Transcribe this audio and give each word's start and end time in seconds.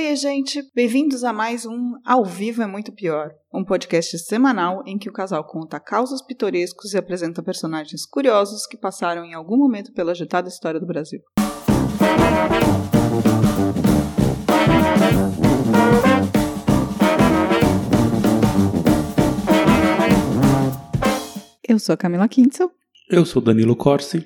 Oi, 0.00 0.14
gente! 0.14 0.62
Bem-vindos 0.76 1.24
a 1.24 1.32
mais 1.32 1.66
um 1.66 1.94
Ao 2.06 2.24
Vivo 2.24 2.62
é 2.62 2.68
Muito 2.68 2.92
Pior, 2.92 3.32
um 3.52 3.64
podcast 3.64 4.16
semanal 4.20 4.80
em 4.86 4.96
que 4.96 5.08
o 5.08 5.12
casal 5.12 5.44
conta 5.44 5.80
causos 5.80 6.22
pitorescos 6.22 6.94
e 6.94 6.96
apresenta 6.96 7.42
personagens 7.42 8.06
curiosos 8.06 8.64
que 8.64 8.78
passaram 8.78 9.24
em 9.24 9.34
algum 9.34 9.56
momento 9.56 9.92
pela 9.92 10.12
agitada 10.12 10.48
história 10.48 10.78
do 10.78 10.86
Brasil. 10.86 11.18
Eu 21.68 21.80
sou 21.80 21.92
a 21.92 21.96
Camila 21.96 22.28
Kintzel. 22.28 22.70
Eu 23.10 23.26
sou 23.26 23.42
Danilo 23.42 23.74
Corsi. 23.74 24.24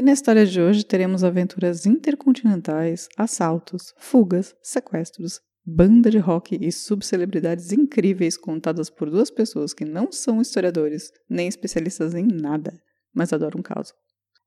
E 0.00 0.02
na 0.02 0.12
história 0.12 0.46
de 0.46 0.58
hoje 0.58 0.82
teremos 0.82 1.22
aventuras 1.22 1.84
intercontinentais, 1.84 3.06
assaltos, 3.18 3.92
fugas, 3.98 4.56
sequestros, 4.62 5.42
banda 5.62 6.10
de 6.10 6.16
rock 6.16 6.56
e 6.58 6.72
subcelebridades 6.72 7.70
incríveis 7.70 8.34
contadas 8.34 8.88
por 8.88 9.10
duas 9.10 9.30
pessoas 9.30 9.74
que 9.74 9.84
não 9.84 10.10
são 10.10 10.40
historiadores 10.40 11.12
nem 11.28 11.46
especialistas 11.46 12.14
em 12.14 12.26
nada, 12.26 12.80
mas 13.12 13.30
adoram 13.30 13.60
um 13.60 13.62
caso. 13.62 13.92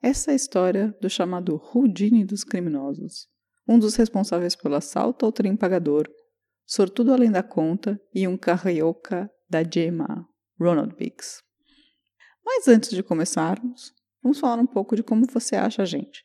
Essa 0.02 0.32
é 0.32 0.34
a 0.34 0.36
história 0.36 0.98
do 1.00 1.08
chamado 1.08 1.62
Houdini 1.72 2.26
dos 2.26 2.44
criminosos, 2.44 3.28
um 3.68 3.78
dos 3.78 3.96
responsáveis 3.96 4.56
pelo 4.56 4.74
assalto 4.74 5.24
ao 5.24 5.32
trem 5.32 5.56
pagador, 5.56 6.10
sortudo 6.66 7.14
além 7.14 7.30
da 7.30 7.44
conta 7.44 8.02
e 8.12 8.28
um 8.28 8.36
carioca 8.36 9.30
da 9.48 9.62
GMA, 9.62 10.26
Ronald 10.60 10.96
Biggs. 10.96 11.44
Mas 12.44 12.68
antes 12.68 12.90
de 12.90 13.04
começarmos, 13.04 13.94
vamos 14.24 14.40
falar 14.40 14.62
um 14.62 14.66
pouco 14.66 14.96
de 14.96 15.04
como 15.04 15.28
você 15.28 15.56
acha 15.56 15.82
a 15.82 15.86
gente. 15.86 16.24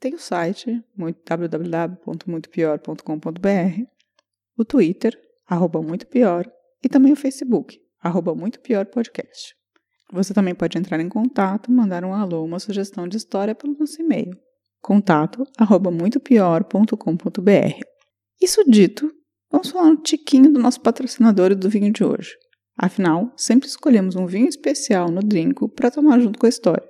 Tem 0.00 0.14
o 0.14 0.18
site 0.18 0.82
www.muitopior.com.br, 0.96 3.84
o 4.56 4.64
Twitter, 4.64 5.20
arroba 5.46 5.82
muito 5.82 6.06
pior, 6.06 6.50
e 6.82 6.88
também 6.88 7.12
o 7.12 7.16
Facebook, 7.16 7.78
arroba 8.02 8.34
muito 8.34 8.58
pior 8.60 8.86
podcast. 8.86 9.54
Você 10.12 10.32
também 10.32 10.54
pode 10.54 10.78
entrar 10.78 10.98
em 10.98 11.08
contato, 11.08 11.70
mandar 11.70 12.04
um 12.04 12.14
alô, 12.14 12.42
uma 12.44 12.58
sugestão 12.58 13.06
de 13.06 13.18
história 13.18 13.54
pelo 13.54 13.76
nosso 13.78 14.00
e-mail, 14.00 14.34
contato 14.80 15.44
arroba 15.58 15.90
muitopior.com.br. 15.90 17.84
Isso 18.40 18.64
dito, 18.66 19.12
vamos 19.50 19.70
falar 19.70 19.88
um 19.88 19.96
tiquinho 19.96 20.50
do 20.50 20.58
nosso 20.58 20.80
patrocinador 20.80 21.52
e 21.52 21.54
do 21.54 21.68
vinho 21.68 21.92
de 21.92 22.02
hoje. 22.02 22.34
Afinal, 22.76 23.30
sempre 23.36 23.68
escolhemos 23.68 24.16
um 24.16 24.26
vinho 24.26 24.48
especial 24.48 25.10
no 25.10 25.20
Drinco 25.20 25.68
para 25.68 25.90
tomar 25.90 26.18
junto 26.18 26.38
com 26.38 26.46
a 26.46 26.48
história. 26.48 26.89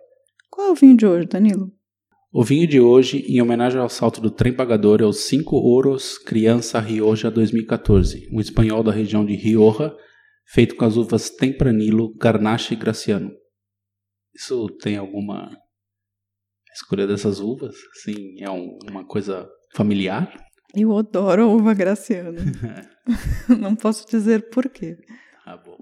Qual 0.61 0.69
é 0.69 0.73
o 0.73 0.75
vinho 0.75 0.95
de 0.95 1.07
hoje, 1.07 1.27
Danilo? 1.27 1.73
O 2.31 2.45
vinho 2.45 2.69
de 2.69 2.79
hoje, 2.79 3.25
em 3.27 3.41
homenagem 3.41 3.81
ao 3.81 3.89
salto 3.89 4.21
do 4.21 4.31
trem 4.31 4.53
pagador, 4.53 5.01
é 5.01 5.07
o 5.07 5.13
5 5.13 5.57
Ouros 5.57 6.19
Criança 6.19 6.79
Rioja 6.79 7.31
2014, 7.31 8.29
um 8.31 8.39
espanhol 8.39 8.83
da 8.83 8.93
região 8.93 9.25
de 9.25 9.35
Rioja, 9.35 9.97
feito 10.45 10.77
com 10.77 10.85
as 10.85 10.99
uvas 10.99 11.31
Tempranillo, 11.31 12.15
Garnache 12.15 12.75
e 12.75 12.77
Graciano. 12.77 13.31
Isso 14.35 14.69
tem 14.83 14.99
alguma 14.99 15.51
escolha 16.75 17.07
dessas 17.07 17.41
uvas? 17.41 17.75
Sim, 18.05 18.43
é 18.43 18.51
um, 18.51 18.77
uma 18.87 19.07
coisa 19.07 19.49
familiar? 19.75 20.31
Eu 20.77 20.95
adoro 20.95 21.45
a 21.45 21.47
uva 21.47 21.73
Graciano. 21.73 22.39
Não 23.49 23.75
posso 23.75 24.07
dizer 24.07 24.51
por 24.51 24.69
quê. 24.69 24.99
Tá 25.43 25.57
bom. 25.57 25.79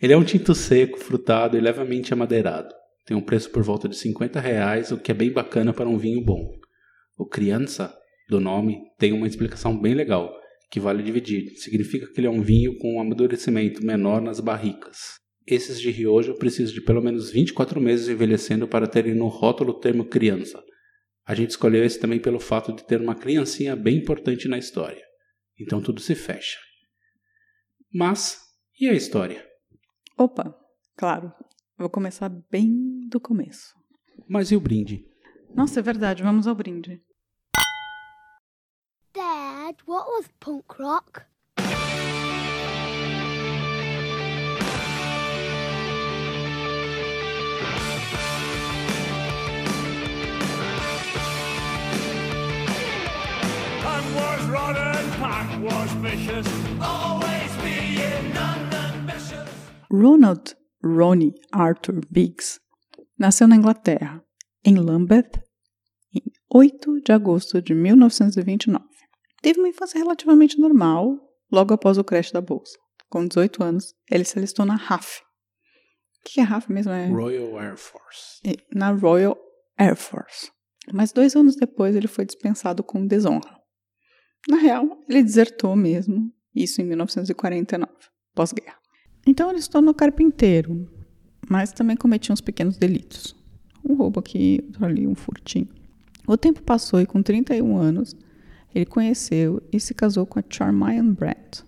Ele 0.00 0.14
é 0.14 0.16
um 0.16 0.24
tinto 0.24 0.54
seco, 0.54 0.98
frutado 0.98 1.58
e 1.58 1.60
levemente 1.60 2.14
amadeirado. 2.14 2.77
Tem 3.08 3.16
um 3.16 3.22
preço 3.22 3.50
por 3.50 3.62
volta 3.62 3.88
de 3.88 3.96
50 3.96 4.38
reais, 4.38 4.92
o 4.92 4.98
que 4.98 5.10
é 5.10 5.14
bem 5.14 5.32
bacana 5.32 5.72
para 5.72 5.88
um 5.88 5.96
vinho 5.96 6.22
bom. 6.22 6.52
O 7.16 7.24
criança, 7.24 7.96
do 8.28 8.38
nome, 8.38 8.82
tem 8.98 9.14
uma 9.14 9.26
explicação 9.26 9.80
bem 9.80 9.94
legal, 9.94 10.30
que 10.70 10.78
vale 10.78 11.02
dividir. 11.02 11.56
Significa 11.56 12.06
que 12.12 12.20
ele 12.20 12.26
é 12.26 12.30
um 12.30 12.42
vinho 12.42 12.76
com 12.76 12.96
um 12.96 13.00
amadurecimento 13.00 13.82
menor 13.82 14.20
nas 14.20 14.40
barricas. 14.40 15.14
Esses 15.46 15.80
de 15.80 15.90
Rioja 15.90 16.34
precisam 16.34 16.74
de 16.74 16.82
pelo 16.82 17.00
menos 17.00 17.30
24 17.30 17.80
meses 17.80 18.10
envelhecendo 18.10 18.68
para 18.68 18.86
terem 18.86 19.14
no 19.14 19.28
rótulo 19.28 19.70
o 19.70 19.80
termo 19.80 20.04
criança. 20.04 20.62
A 21.26 21.34
gente 21.34 21.48
escolheu 21.48 21.82
esse 21.82 21.98
também 21.98 22.20
pelo 22.20 22.38
fato 22.38 22.74
de 22.74 22.84
ter 22.84 23.00
uma 23.00 23.14
criancinha 23.14 23.74
bem 23.74 23.96
importante 23.96 24.46
na 24.48 24.58
história. 24.58 25.02
Então 25.58 25.80
tudo 25.80 26.02
se 26.02 26.14
fecha. 26.14 26.58
Mas, 27.90 28.38
e 28.78 28.86
a 28.86 28.92
história? 28.92 29.42
Opa, 30.18 30.54
claro. 30.94 31.32
Vou 31.78 31.88
começar 31.88 32.28
bem 32.50 32.97
do 33.08 33.20
começo. 33.20 33.74
Mas 34.28 34.50
e 34.50 34.56
o 34.56 34.60
brinde? 34.60 35.04
Nossa, 35.54 35.80
é 35.80 35.82
verdade, 35.82 36.22
vamos 36.22 36.46
ao 36.46 36.54
brinde. 36.54 37.02
Dad, 39.14 39.76
what 39.86 40.06
was 40.08 40.28
punk 40.38 40.64
rock? 40.78 41.22
Ronald 59.90 60.54
Ronnie 60.82 61.34
Arthur 61.52 62.02
Biggs 62.12 62.60
nasceu 63.18 63.46
na 63.48 63.56
Inglaterra, 63.56 64.22
em 64.64 64.76
Lambeth, 64.76 65.30
em 66.14 66.22
8 66.52 67.00
de 67.02 67.12
agosto 67.12 67.60
de 67.60 67.74
1929. 67.74 68.84
Teve 69.42 69.60
uma 69.60 69.68
infância 69.68 69.98
relativamente 69.98 70.58
normal 70.58 71.16
logo 71.50 71.72
após 71.74 71.98
o 71.98 72.04
crash 72.04 72.30
da 72.32 72.40
bolsa. 72.40 72.76
Com 73.08 73.26
18 73.26 73.62
anos, 73.62 73.94
ele 74.10 74.24
se 74.24 74.38
alistou 74.38 74.64
na 74.66 74.74
RAF. 74.76 75.20
O 75.20 76.30
que 76.30 76.40
é 76.40 76.44
RAF 76.44 76.70
mesmo? 76.70 76.92
É 76.92 77.06
Royal 77.08 77.58
Air 77.58 77.76
Force. 77.76 78.40
e- 78.44 78.56
na 78.74 78.90
Royal 78.90 79.36
Air 79.78 79.96
Force. 79.96 80.50
Mas 80.92 81.12
dois 81.12 81.34
anos 81.36 81.56
depois 81.56 81.94
ele 81.94 82.08
foi 82.08 82.24
dispensado 82.24 82.82
com 82.82 83.06
desonra. 83.06 83.56
Na 84.48 84.56
real, 84.56 84.86
ele 85.08 85.22
desertou 85.22 85.74
mesmo, 85.76 86.32
isso 86.54 86.80
em 86.80 86.84
1949, 86.84 87.92
pós-guerra. 88.34 88.78
Então 89.26 89.50
ele 89.50 89.60
se 89.60 89.68
tornou 89.68 89.92
carpinteiro, 89.94 90.86
mas 91.48 91.72
também 91.72 91.96
cometia 91.96 92.32
uns 92.32 92.40
pequenos 92.40 92.76
delitos. 92.76 93.34
Um 93.84 93.94
roubo 93.94 94.20
aqui, 94.20 94.60
outro 94.66 94.84
ali, 94.84 95.06
um 95.06 95.14
furtinho. 95.14 95.68
O 96.26 96.36
tempo 96.36 96.62
passou 96.62 97.00
e 97.00 97.06
com 97.06 97.22
31 97.22 97.76
anos, 97.76 98.14
ele 98.74 98.84
conheceu 98.84 99.62
e 99.72 99.80
se 99.80 99.94
casou 99.94 100.26
com 100.26 100.38
a 100.38 100.44
Charmaine 100.48 101.12
Brett. 101.12 101.64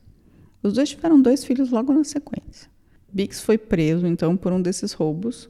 Os 0.63 0.75
dois 0.75 0.91
tiveram 0.91 1.21
dois 1.21 1.45
filhos 1.45 1.71
logo 1.71 1.93
na 1.93 2.05
sequência. 2.05 2.69
Biggs 3.13 3.43
foi 3.43 3.57
preso, 3.57 4.07
então, 4.07 4.37
por 4.37 4.53
um 4.53 4.61
desses 4.61 4.93
roubos 4.93 5.49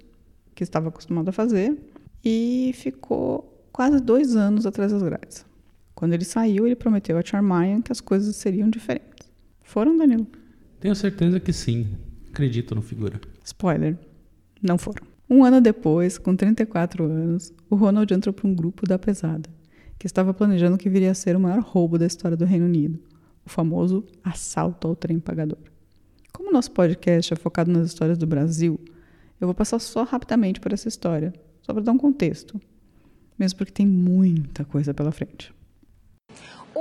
que 0.54 0.62
estava 0.62 0.88
acostumado 0.88 1.28
a 1.28 1.32
fazer 1.32 1.76
e 2.24 2.72
ficou 2.74 3.66
quase 3.72 4.00
dois 4.00 4.36
anos 4.36 4.64
atrás 4.64 4.92
das 4.92 5.02
grades. 5.02 5.44
Quando 5.94 6.12
ele 6.12 6.24
saiu, 6.24 6.66
ele 6.66 6.76
prometeu 6.76 7.18
a 7.18 7.22
Charmaine 7.24 7.82
que 7.82 7.92
as 7.92 8.00
coisas 8.00 8.36
seriam 8.36 8.70
diferentes. 8.70 9.28
Foram, 9.62 9.96
Danilo? 9.96 10.26
Tenho 10.78 10.94
certeza 10.94 11.38
que 11.40 11.52
sim. 11.52 11.88
Acredito 12.30 12.74
no 12.74 12.80
figura. 12.80 13.20
Spoiler, 13.44 13.98
não 14.62 14.78
foram. 14.78 15.06
Um 15.28 15.44
ano 15.44 15.60
depois, 15.60 16.18
com 16.18 16.34
34 16.34 17.04
anos, 17.04 17.52
o 17.68 17.76
Ronald 17.76 18.12
entrou 18.12 18.32
para 18.32 18.48
um 18.48 18.54
grupo 18.54 18.86
da 18.86 18.98
pesada, 18.98 19.48
que 19.98 20.06
estava 20.06 20.34
planejando 20.34 20.74
o 20.74 20.78
que 20.78 20.90
viria 20.90 21.12
a 21.12 21.14
ser 21.14 21.36
o 21.36 21.40
maior 21.40 21.60
roubo 21.60 21.96
da 21.96 22.06
história 22.06 22.36
do 22.36 22.44
Reino 22.44 22.66
Unido, 22.66 22.98
o 23.46 23.48
famoso 23.48 24.04
assalto 24.24 24.88
ao 24.88 24.96
trem 24.96 25.20
pagador. 25.20 25.58
Como 26.32 26.52
nosso 26.52 26.72
podcast 26.72 27.32
é 27.32 27.36
focado 27.36 27.70
nas 27.70 27.86
histórias 27.86 28.18
do 28.18 28.26
Brasil, 28.26 28.80
eu 29.40 29.46
vou 29.46 29.54
passar 29.54 29.78
só 29.78 30.02
rapidamente 30.02 30.60
por 30.60 30.72
essa 30.72 30.88
história, 30.88 31.32
só 31.62 31.72
para 31.72 31.82
dar 31.82 31.92
um 31.92 31.98
contexto, 31.98 32.60
mesmo 33.38 33.58
porque 33.58 33.72
tem 33.72 33.86
muita 33.86 34.64
coisa 34.64 34.92
pela 34.92 35.12
frente. 35.12 35.54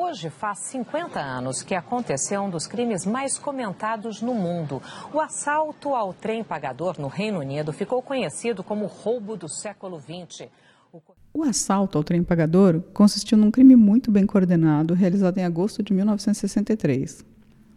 Hoje 0.01 0.29
faz 0.29 0.59
50 0.59 1.19
anos 1.19 1.61
que 1.61 1.75
aconteceu 1.75 2.41
um 2.41 2.49
dos 2.49 2.65
crimes 2.65 3.05
mais 3.05 3.37
comentados 3.37 4.21
no 4.21 4.33
mundo. 4.33 4.81
O 5.13 5.19
assalto 5.19 5.93
ao 5.93 6.13
trem 6.13 6.41
pagador 6.41 6.95
no 6.97 7.09
Reino 7.09 7.39
Unido 7.39 7.73
ficou 7.73 8.01
conhecido 8.01 8.63
como 8.63 8.85
roubo 8.85 9.35
do 9.35 9.49
século 9.49 9.99
XX. 9.99 10.47
O 11.33 11.43
assalto 11.43 11.97
ao 11.97 12.03
trem 12.03 12.23
pagador 12.23 12.79
consistiu 12.93 13.37
num 13.37 13.51
crime 13.51 13.75
muito 13.75 14.09
bem 14.09 14.25
coordenado 14.25 14.93
realizado 14.93 15.37
em 15.37 15.43
agosto 15.43 15.83
de 15.83 15.93
1963. 15.93 17.25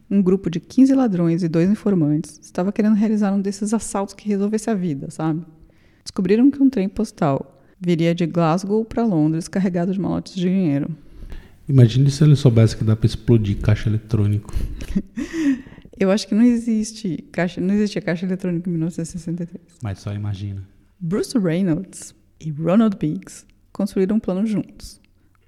Um 0.09 0.23
grupo 0.23 0.49
de 0.49 0.61
15 0.61 0.95
ladrões 0.95 1.43
e 1.43 1.49
dois 1.49 1.69
informantes 1.69 2.39
estava 2.41 2.71
querendo 2.71 2.95
realizar 2.95 3.33
um 3.33 3.41
desses 3.41 3.75
assaltos 3.75 4.15
que 4.15 4.29
resolvesse 4.29 4.71
a 4.71 4.75
vida, 4.75 5.11
sabe? 5.11 5.45
Descobriram 6.05 6.53
que 6.53 6.63
um 6.63 6.71
trem 6.71 6.89
postal 6.89 7.61
viria 7.81 8.15
de 8.15 8.27
Glasgow 8.27 8.85
para 8.85 9.05
Londres 9.05 9.49
carregado 9.49 9.93
de 9.93 10.01
malotes 10.01 10.37
de 10.37 10.43
dinheiro. 10.43 10.89
Imagine 11.69 12.11
se 12.11 12.25
ele 12.25 12.37
soubesse 12.37 12.77
que 12.77 12.85
dá 12.85 12.97
pra 12.97 13.07
explodir 13.07 13.59
caixa 13.59 13.89
eletrônico. 13.89 14.53
Eu 15.99 16.11
acho 16.11 16.27
que 16.27 16.35
não 16.35 16.43
existe 16.43 17.25
caixa, 17.31 17.61
não 17.61 17.75
existia 17.75 18.03
caixa 18.03 18.27
eletrônica 18.27 18.69
em 18.69 18.73
1963. 18.73 19.63
Mas 19.83 20.01
só 20.01 20.13
imagina. 20.13 20.67
Bruce 20.99 21.39
Reynolds 21.39 22.15
e 22.41 22.51
Ronald 22.51 22.97
Biggs 22.97 23.45
construíram 23.73 24.17
um 24.17 24.21
plano 24.21 24.45
juntos. 24.47 25.01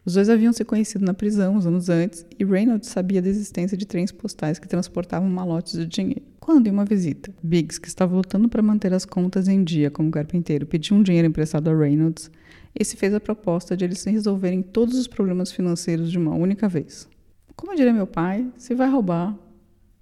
Os 0.04 0.14
dois 0.14 0.28
haviam 0.28 0.52
se 0.52 0.64
conhecido 0.64 1.04
na 1.04 1.14
prisão 1.14 1.56
uns 1.56 1.66
anos 1.66 1.88
antes 1.88 2.26
e 2.38 2.44
Reynolds 2.44 2.90
sabia 2.90 3.22
da 3.22 3.28
existência 3.28 3.76
de 3.76 3.86
trens 3.86 4.12
postais 4.12 4.58
que 4.58 4.68
transportavam 4.68 5.28
malotes 5.30 5.78
de 5.78 5.86
dinheiro. 5.86 6.22
Quando, 6.38 6.66
em 6.66 6.70
uma 6.70 6.84
visita, 6.84 7.34
Biggs, 7.42 7.80
que 7.80 7.88
estava 7.88 8.14
lutando 8.14 8.48
para 8.48 8.60
manter 8.60 8.92
as 8.92 9.06
contas 9.06 9.48
em 9.48 9.64
dia 9.64 9.90
como 9.90 10.10
carpinteiro, 10.10 10.66
pediu 10.66 10.94
um 10.94 11.02
dinheiro 11.02 11.26
emprestado 11.26 11.70
a 11.70 11.74
Reynolds, 11.74 12.30
esse 12.78 12.96
fez 12.96 13.14
a 13.14 13.20
proposta 13.20 13.76
de 13.76 13.84
eles 13.84 14.00
se 14.00 14.10
resolverem 14.10 14.62
todos 14.62 14.98
os 14.98 15.06
problemas 15.06 15.52
financeiros 15.52 16.10
de 16.10 16.18
uma 16.18 16.34
única 16.34 16.68
vez. 16.68 17.08
Como 17.54 17.74
diria 17.74 17.92
meu 17.92 18.06
pai, 18.06 18.50
se 18.56 18.74
vai 18.74 18.90
roubar, 18.90 19.36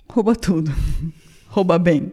rouba 0.09 0.35
tudo. 0.35 0.71
rouba 1.49 1.79
bem. 1.79 2.13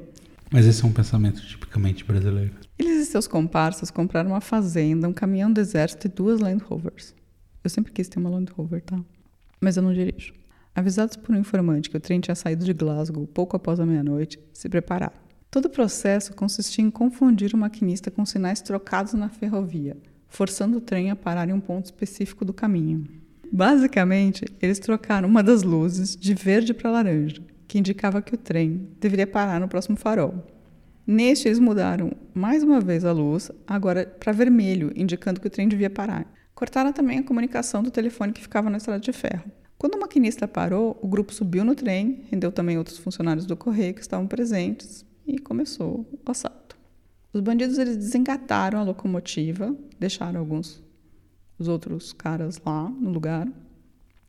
Mas 0.52 0.66
esse 0.66 0.84
é 0.84 0.88
um 0.88 0.92
pensamento 0.92 1.46
tipicamente 1.46 2.04
brasileiro. 2.04 2.54
Eles 2.78 3.08
e 3.08 3.12
seus 3.12 3.28
comparsas 3.28 3.92
compraram 3.92 4.32
uma 4.32 4.42
fazenda, 4.42 5.08
um 5.08 5.14
caminhão 5.14 5.52
do 5.52 5.62
exército 5.62 6.08
e 6.08 6.10
duas 6.10 6.40
Land 6.40 6.64
Rovers. 6.64 7.14
Eu 7.64 7.70
sempre 7.70 7.92
quis 7.92 8.08
ter 8.08 8.20
uma 8.20 8.30
Land 8.30 8.52
Rover, 8.52 8.82
tá? 8.82 9.00
Mas 9.62 9.78
eu 9.78 9.84
não 9.84 9.94
dirijo. 9.94 10.34
Avisados 10.74 11.18
por 11.18 11.36
um 11.36 11.40
informante 11.40 11.90
que 11.90 11.98
o 11.98 12.00
trem 12.00 12.20
tinha 12.20 12.36
saído 12.36 12.64
de 12.64 12.74
Glasgow 12.74 13.28
pouco 13.28 13.56
após 13.56 13.80
a 13.80 13.86
meia-noite, 13.86 14.40
se 14.54 14.70
prepararam. 14.70 15.18
Todo 15.52 15.66
o 15.66 15.70
processo 15.70 16.34
consistia 16.34 16.84
em 16.84 16.90
confundir 16.90 17.54
o 17.54 17.58
maquinista 17.58 18.10
com 18.10 18.26
sinais 18.26 18.62
trocados 18.62 19.14
na 19.14 19.30
ferrovia, 19.30 19.98
forçando 20.30 20.78
o 20.78 20.82
trem 20.82 21.12
a 21.12 21.16
parar 21.16 21.50
em 21.50 21.54
um 21.54 21.60
ponto 21.60 21.86
específico 21.86 22.46
do 22.46 22.54
caminho. 22.54 23.06
Basicamente, 23.52 24.46
eles 24.62 24.80
trocaram 24.80 25.28
uma 25.28 25.44
das 25.44 25.64
luzes 25.64 26.16
de 26.16 26.34
verde 26.34 26.74
para 26.74 26.92
laranja, 26.92 27.42
que 27.68 27.80
indicava 27.80 28.22
que 28.22 28.36
o 28.36 28.38
trem 28.38 28.88
deveria 29.00 29.28
parar 29.28 29.60
no 29.60 29.68
próximo 29.68 29.98
farol. 29.98 30.46
Neste, 31.06 31.48
eles 31.48 31.60
mudaram 31.60 32.12
mais 32.34 32.62
uma 32.62 32.80
vez 32.80 33.04
a 33.04 33.12
luz, 33.12 33.52
agora 33.66 34.06
para 34.06 34.32
vermelho, 34.32 34.92
indicando 34.96 35.42
que 35.42 35.48
o 35.48 35.50
trem 35.50 35.68
devia 35.68 35.90
parar. 35.90 36.32
Cortaram 36.54 36.94
também 36.94 37.18
a 37.18 37.24
comunicação 37.24 37.82
do 37.82 37.90
telefone 37.90 38.32
que 38.32 38.42
ficava 38.42 38.70
na 38.70 38.78
estrada 38.78 39.00
de 39.00 39.12
ferro. 39.12 39.50
Quando 39.78 39.96
o 39.96 40.00
maquinista 40.02 40.48
parou, 40.48 41.00
o 41.02 41.08
grupo 41.08 41.34
subiu 41.34 41.64
no 41.64 41.74
trem, 41.74 42.26
rendeu 42.30 42.52
também 42.52 42.78
outros 42.78 42.98
funcionários 42.98 43.46
do 43.46 43.58
correio 43.58 43.94
que 43.94 44.02
estavam 44.02 44.28
presentes 44.28 45.06
e 45.26 45.40
começou 45.40 46.06
o 46.12 46.32
assalto. 46.32 46.78
Os 47.34 47.42
bandidos 47.42 47.78
eles 47.78 47.98
desengataram 47.98 48.80
a 48.80 48.84
locomotiva, 48.84 49.76
deixaram 50.00 50.40
alguns 50.40 50.82
os 51.58 51.68
outros 51.68 52.14
caras 52.14 52.62
lá 52.66 52.90
no 52.90 53.10
lugar 53.10 53.46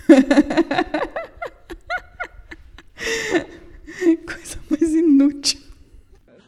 Coisa 4.26 4.58
mais 4.68 4.92
inútil. 4.92 5.60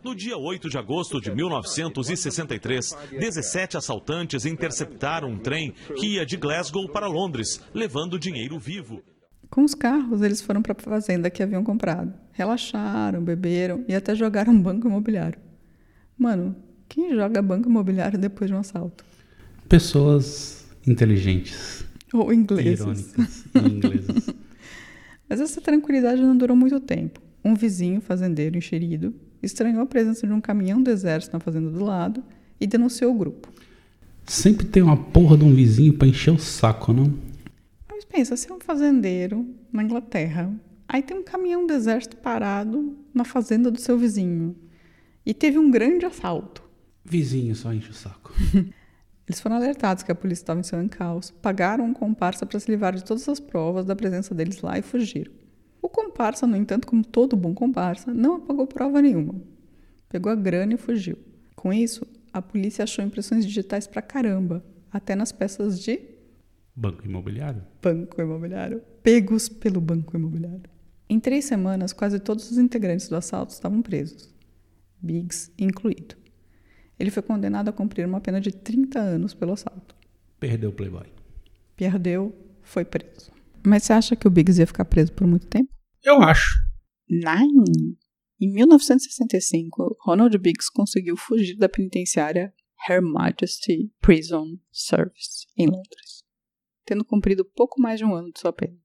No 0.05 0.15
dia 0.15 0.37
8 0.37 0.69
de 0.69 0.77
agosto 0.77 1.19
de 1.23 1.35
1963, 1.35 2.95
17 3.19 3.79
assaltantes 3.79 4.45
interceptaram 4.45 5.31
um 5.31 5.39
trem 5.39 5.73
que 5.97 6.17
ia 6.17 6.27
de 6.27 6.37
Glasgow 6.37 6.87
para 6.91 7.07
Londres, 7.07 7.63
levando 7.73 8.19
dinheiro 8.19 8.59
vivo. 8.59 9.03
Com 9.49 9.65
os 9.65 9.75
carros, 9.75 10.21
eles 10.21 10.43
foram 10.43 10.61
para 10.61 10.73
a 10.73 10.83
fazenda 10.83 11.31
que 11.31 11.43
haviam 11.43 11.65
comprado. 11.65 12.13
Relaxaram, 12.33 13.25
beberam 13.25 13.83
e 13.89 13.95
até 13.95 14.15
jogaram 14.15 14.61
banco 14.61 14.87
imobiliário. 14.87 15.41
Mano, 16.19 16.55
quem 16.87 17.15
joga 17.15 17.41
banco 17.41 17.71
imobiliário 17.71 18.19
depois 18.19 18.51
de 18.51 18.55
um 18.55 18.59
assalto? 18.59 19.14
Pessoas 19.69 20.67
inteligentes, 20.87 21.85
Ou 22.13 22.33
ingleses. 22.33 22.81
irônicas 22.81 23.45
e 23.55 23.59
inglesas. 23.59 24.35
Mas 25.29 25.41
essa 25.41 25.61
tranquilidade 25.61 26.21
não 26.21 26.37
durou 26.37 26.57
muito 26.57 26.79
tempo. 26.79 27.21
Um 27.45 27.55
vizinho, 27.55 28.01
fazendeiro 28.01 28.57
enxerido, 28.57 29.15
estranhou 29.43 29.83
a 29.83 29.87
presença 29.87 30.27
de 30.27 30.33
um 30.33 30.41
caminhão 30.41 30.83
do 30.83 30.91
exército 30.91 31.35
na 31.35 31.41
fazenda 31.41 31.71
do 31.71 31.83
lado 31.85 32.23
e 32.61 32.67
denunciou 32.67 33.15
o 33.15 33.19
grupo. 33.19 33.49
Sempre 34.27 34.67
tem 34.67 34.83
uma 34.83 34.97
porra 34.97 35.37
de 35.37 35.45
um 35.45 35.55
vizinho 35.55 35.95
pra 35.95 36.07
encher 36.09 36.33
o 36.33 36.39
saco, 36.39 36.93
não? 36.93 37.13
Mas 37.91 38.05
pensa, 38.05 38.37
você 38.37 38.51
é 38.51 38.55
um 38.55 38.61
fazendeiro 38.61 39.47
na 39.73 39.83
Inglaterra, 39.83 40.53
aí 40.89 41.03
tem 41.03 41.17
um 41.19 41.23
caminhão 41.23 41.67
do 41.67 41.73
exército 41.73 42.17
parado 42.17 42.97
na 43.13 43.25
fazenda 43.25 43.71
do 43.71 43.81
seu 43.81 43.99
vizinho 43.99 44.55
e 45.27 45.35
teve 45.35 45.59
um 45.59 45.71
grande 45.71 46.07
assalto. 46.07 46.63
Vizinho 47.05 47.55
só 47.55 47.73
enche 47.73 47.91
o 47.91 47.95
saco. 47.95 48.33
Eles 49.27 49.41
foram 49.41 49.57
alertados 49.57 50.03
que 50.03 50.13
a 50.13 50.15
polícia 50.15 50.43
estava 50.43 50.61
em 50.61 50.63
seu 50.63 50.83
encalço, 50.83 51.33
pagaram 51.35 51.85
um 51.85 51.95
comparsa 51.95 52.45
para 52.45 52.61
se 52.61 52.71
livrar 52.71 52.95
de 52.95 53.05
todas 53.05 53.29
as 53.29 53.41
provas 53.41 53.85
da 53.85 53.97
presença 53.97 54.35
deles 54.35 54.61
lá 54.61 54.79
e 54.79 54.83
fugiram. 54.83 55.33
O 55.81 55.89
comparsa, 55.89 56.47
no 56.47 56.57
entanto, 56.57 56.87
como 56.87 57.05
todo 57.05 57.37
bom 57.37 57.55
comparsa, 57.55 58.13
não 58.13 58.37
apagou 58.37 58.67
prova 58.67 59.01
nenhuma. 59.01 59.35
Pegou 60.09 60.31
a 60.31 60.35
grana 60.35 60.75
e 60.75 60.77
fugiu. 60.77 61.19
Com 61.57 61.73
isso, 61.73 62.07
a 62.33 62.43
polícia 62.43 62.83
achou 62.83 63.05
impressões 63.05 63.47
digitais 63.47 63.87
pra 63.87 64.03
caramba, 64.03 64.65
até 64.91 65.15
nas 65.15 65.33
peças 65.33 65.81
de 65.81 66.01
Banco 66.77 67.07
imobiliário? 67.07 67.63
banco 67.81 68.21
imobiliário, 68.21 68.83
pegos 69.03 69.49
pelo 69.49 69.81
banco 69.81 70.17
imobiliário. 70.17 70.65
Em 71.09 71.21
três 71.21 71.45
semanas, 71.45 71.93
quase 71.93 72.19
todos 72.19 72.51
os 72.51 72.59
integrantes 72.59 73.09
do 73.09 73.15
assalto 73.15 73.53
estavam 73.53 73.81
presos, 73.81 74.35
Biggs 75.01 75.53
incluído. 75.57 76.17
Ele 76.99 77.11
foi 77.11 77.23
condenado 77.23 77.69
a 77.69 77.73
cumprir 77.73 78.07
uma 78.07 78.21
pena 78.21 78.41
de 78.41 78.53
30 78.53 78.99
anos 78.99 79.35
pelo 79.35 79.53
assalto. 79.53 79.95
Perdeu 80.39 80.71
o 80.71 80.73
Playboy. 80.73 81.07
Perdeu, 81.77 82.35
foi 82.63 82.85
preso. 82.85 83.33
Mas 83.67 83.85
você 83.85 83.93
acha 83.93 84.17
que 84.17 84.29
o 84.29 84.31
Biggs 84.31 84.61
ia 84.61 84.67
ficar 84.67 84.85
preso 84.85 85.13
por 85.13 85.27
muito 85.27 85.47
tempo? 85.47 85.71
Eu 86.03 86.23
acho. 86.23 86.55
Não. 87.09 87.65
Em 88.41 88.53
1965, 88.53 89.97
Ronald 90.01 90.37
Biggs 90.39 90.71
conseguiu 90.73 91.17
fugir 91.17 91.57
da 91.57 91.69
penitenciária 91.69 92.53
Her 92.89 93.01
Majesty 93.01 93.91
Prison 94.01 94.59
Service, 94.71 95.47
em 95.57 95.67
Londres, 95.67 96.23
tendo 96.85 97.05
cumprido 97.05 97.45
pouco 97.45 97.81
mais 97.81 97.99
de 97.99 98.05
um 98.05 98.15
ano 98.15 98.31
de 98.33 98.41
sua 98.41 98.53
pena. 98.53 98.77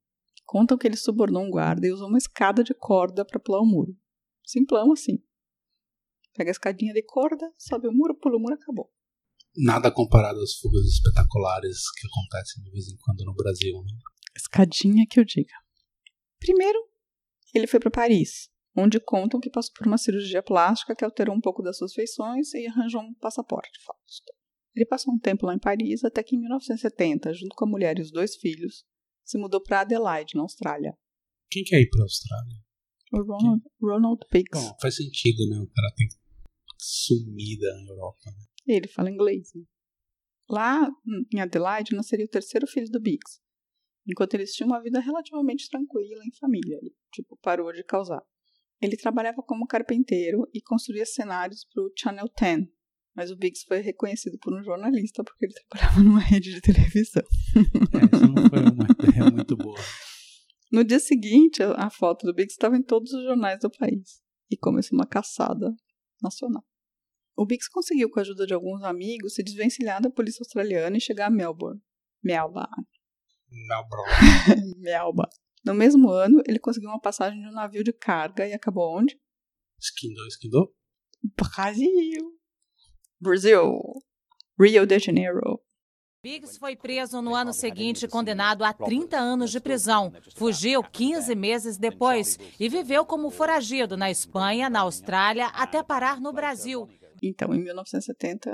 Contam 0.45 0.77
que 0.77 0.87
ele 0.87 0.95
subornou 0.95 1.43
um 1.43 1.49
guarda 1.51 1.85
e 1.85 1.91
usou 1.91 2.07
uma 2.07 2.17
escada 2.17 2.63
de 2.63 2.73
corda 2.73 3.25
para 3.25 3.39
pular 3.39 3.61
o 3.61 3.65
muro. 3.65 3.95
Simplão 4.45 4.91
assim. 4.91 5.21
Pega 6.39 6.51
a 6.51 6.53
escadinha 6.53 6.93
de 6.93 7.03
corda, 7.03 7.51
sobe 7.57 7.89
o 7.89 7.91
muro, 7.91 8.15
pula 8.15 8.37
o 8.37 8.39
muro, 8.39 8.53
acabou. 8.53 8.89
Nada 9.57 9.91
comparado 9.91 10.39
às 10.39 10.53
fugas 10.53 10.85
espetaculares 10.85 11.79
que 11.99 12.07
acontecem 12.07 12.63
de 12.63 12.71
vez 12.71 12.87
em 12.87 12.95
quando 12.95 13.25
no 13.25 13.33
Brasil, 13.33 13.75
né? 13.83 13.91
Escadinha 14.33 15.05
que 15.05 15.19
eu 15.19 15.25
diga. 15.25 15.53
Primeiro, 16.39 16.79
ele 17.53 17.67
foi 17.67 17.77
para 17.77 17.91
Paris, 17.91 18.49
onde 18.73 19.01
contam 19.01 19.41
que 19.41 19.49
passou 19.49 19.73
por 19.73 19.85
uma 19.85 19.97
cirurgia 19.97 20.41
plástica 20.41 20.95
que 20.95 21.03
alterou 21.03 21.35
um 21.35 21.41
pouco 21.41 21.61
das 21.61 21.77
suas 21.77 21.91
feições 21.93 22.53
e 22.53 22.67
arranjou 22.67 23.01
um 23.01 23.13
passaporte 23.15 23.77
falso. 23.83 24.23
Ele 24.73 24.85
passou 24.85 25.13
um 25.13 25.19
tempo 25.19 25.45
lá 25.45 25.53
em 25.53 25.59
Paris 25.59 26.05
até 26.05 26.23
que 26.23 26.37
em 26.37 26.39
1970, 26.39 27.33
junto 27.33 27.53
com 27.53 27.65
a 27.65 27.69
mulher 27.69 27.99
e 27.99 28.01
os 28.01 28.11
dois 28.11 28.37
filhos, 28.37 28.85
se 29.25 29.37
mudou 29.37 29.61
para 29.61 29.81
Adelaide, 29.81 30.37
na 30.37 30.43
Austrália. 30.43 30.97
Quem 31.51 31.65
quer 31.65 31.81
ir 31.81 31.89
pra 31.89 32.03
Austrália? 32.03 32.55
O 33.11 33.23
Ronald, 33.23 33.61
Ronald 33.81 34.21
Biggs. 34.31 34.53
Bom, 34.53 34.77
faz 34.79 34.95
sentido, 34.95 35.45
né? 35.49 35.59
O 35.59 35.67
cara 35.67 35.93
tem 35.97 36.07
que 36.07 36.28
sumir 36.79 37.59
da 37.59 37.91
Europa. 37.91 38.19
Né? 38.25 38.75
Ele 38.75 38.87
fala 38.87 39.09
inglês. 39.09 39.51
né? 39.53 39.63
Lá 40.49 40.89
em 41.33 41.39
Adelaide 41.39 41.95
nasceria 41.95 42.25
o 42.25 42.29
terceiro 42.29 42.65
filho 42.65 42.89
do 42.89 42.99
Biggs. 42.99 43.39
Enquanto 44.07 44.33
eles 44.33 44.53
tinham 44.53 44.69
uma 44.69 44.81
vida 44.81 44.99
relativamente 44.99 45.69
tranquila 45.69 46.23
em 46.25 46.35
família. 46.39 46.77
Ele, 46.81 46.91
tipo, 47.13 47.37
parou 47.41 47.71
de 47.71 47.83
causar. 47.83 48.21
Ele 48.81 48.95
trabalhava 48.97 49.43
como 49.43 49.67
carpinteiro 49.67 50.47
e 50.53 50.61
construía 50.61 51.05
cenários 51.05 51.65
para 51.65 51.83
o 51.83 51.91
Channel 51.95 52.25
10. 52.39 52.67
Mas 53.15 53.29
o 53.29 53.35
Biggs 53.35 53.65
foi 53.67 53.79
reconhecido 53.81 54.39
por 54.39 54.53
um 54.57 54.63
jornalista 54.63 55.23
porque 55.23 55.45
ele 55.45 55.53
trabalhava 55.67 56.01
numa 56.01 56.19
rede 56.19 56.53
de 56.53 56.61
televisão. 56.61 57.23
É, 57.93 58.15
Essa 58.15 58.27
não 58.27 58.49
foi 58.49 58.59
uma 58.59 58.87
ideia 58.89 59.29
muito 59.31 59.57
boa. 59.57 59.77
No 60.71 60.83
dia 60.83 60.99
seguinte, 60.99 61.61
a 61.61 61.73
a 61.73 61.89
foto 61.89 62.25
do 62.25 62.33
Biggs 62.33 62.53
estava 62.53 62.77
em 62.77 62.83
todos 62.83 63.11
os 63.11 63.23
jornais 63.23 63.59
do 63.59 63.69
país. 63.69 64.21
E 64.49 64.57
começou 64.57 64.97
uma 64.97 65.05
caçada 65.05 65.75
nacional. 66.21 66.63
O 67.35 67.45
Biggs 67.45 67.69
conseguiu, 67.69 68.09
com 68.09 68.19
a 68.19 68.21
ajuda 68.21 68.45
de 68.45 68.53
alguns 68.53 68.83
amigos, 68.83 69.35
se 69.35 69.43
desvencilhar 69.43 70.01
da 70.01 70.09
polícia 70.09 70.41
australiana 70.41 70.97
e 70.97 71.01
chegar 71.01 71.27
a 71.27 71.29
Melbourne. 71.29 71.81
Melbourne. 72.23 72.85
Melbourne. 73.49 74.75
Melbourne. 74.77 75.31
No 75.65 75.73
mesmo 75.73 76.09
ano, 76.09 76.41
ele 76.47 76.59
conseguiu 76.59 76.89
uma 76.89 76.99
passagem 76.99 77.39
de 77.39 77.47
um 77.47 77.51
navio 77.51 77.83
de 77.83 77.93
carga 77.93 78.47
e 78.47 78.53
acabou 78.53 78.97
onde? 78.97 79.19
Esquindou, 79.79 80.25
esquindou? 80.27 80.75
Brasil. 81.37 82.39
Brasil. 83.19 83.79
Rio 84.59 84.85
de 84.85 84.99
Janeiro. 84.99 85.61
Biggs 86.21 86.59
foi 86.59 86.75
preso 86.75 87.21
no 87.21 87.33
ano 87.33 87.53
seguinte 87.53 88.03
e 88.03 88.07
condenado 88.07 88.65
a 88.65 88.73
30 88.73 89.17
anos 89.17 89.51
de 89.51 89.59
prisão. 89.61 90.11
Fugiu 90.35 90.83
15 90.83 91.33
meses 91.33 91.77
depois 91.77 92.37
e 92.59 92.67
viveu 92.67 93.05
como 93.05 93.29
foragido 93.29 93.95
na 93.95 94.11
Espanha, 94.11 94.69
na 94.69 94.81
Austrália, 94.81 95.47
até 95.47 95.81
parar 95.81 96.19
no 96.19 96.33
Brasil. 96.33 96.89
Então, 97.23 97.53
em 97.53 97.63
1970 97.63 98.51